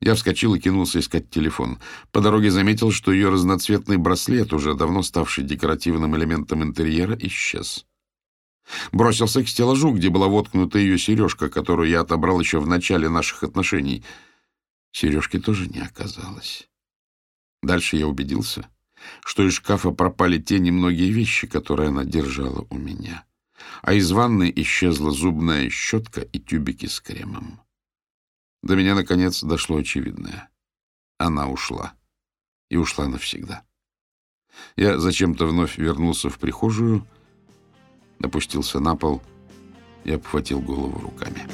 Я 0.00 0.14
вскочил 0.14 0.54
и 0.54 0.58
кинулся 0.58 1.00
искать 1.00 1.28
телефон. 1.28 1.78
По 2.12 2.22
дороге 2.22 2.50
заметил, 2.50 2.90
что 2.90 3.12
ее 3.12 3.28
разноцветный 3.28 3.98
браслет, 3.98 4.54
уже 4.54 4.72
давно 4.72 5.02
ставший 5.02 5.44
декоративным 5.44 6.16
элементом 6.16 6.62
интерьера, 6.62 7.14
исчез. 7.20 7.84
Бросился 8.90 9.44
к 9.44 9.48
стеллажу, 9.48 9.92
где 9.92 10.08
была 10.08 10.28
воткнута 10.28 10.78
ее 10.78 10.96
сережка, 10.96 11.50
которую 11.50 11.90
я 11.90 12.00
отобрал 12.00 12.40
еще 12.40 12.58
в 12.58 12.66
начале 12.66 13.10
наших 13.10 13.42
отношений. 13.42 14.02
Сережки 14.92 15.38
тоже 15.38 15.68
не 15.68 15.80
оказалось. 15.80 16.70
Дальше 17.62 17.98
я 17.98 18.06
убедился, 18.06 18.66
что 19.22 19.46
из 19.46 19.52
шкафа 19.52 19.90
пропали 19.90 20.38
те 20.38 20.58
немногие 20.58 21.10
вещи, 21.10 21.46
которые 21.46 21.88
она 21.88 22.04
держала 22.04 22.66
у 22.70 22.78
меня. 22.78 23.24
А 23.82 23.92
из 23.92 24.10
ванны 24.10 24.50
исчезла 24.56 25.10
зубная 25.10 25.68
щетка 25.68 26.22
и 26.22 26.38
тюбики 26.38 26.86
с 26.86 26.98
кремом. 27.00 27.60
До 28.62 28.76
меня, 28.76 28.94
наконец, 28.94 29.42
дошло 29.42 29.78
очевидное. 29.78 30.50
Она 31.18 31.48
ушла. 31.48 31.94
И 32.68 32.76
ушла 32.76 33.08
навсегда. 33.08 33.64
Я 34.76 34.98
зачем-то 34.98 35.46
вновь 35.46 35.78
вернулся 35.78 36.30
в 36.30 36.38
прихожую, 36.38 37.06
опустился 38.22 38.80
на 38.80 38.96
пол 38.96 39.22
и 40.04 40.12
обхватил 40.12 40.60
голову 40.60 41.00
руками. 41.00 41.46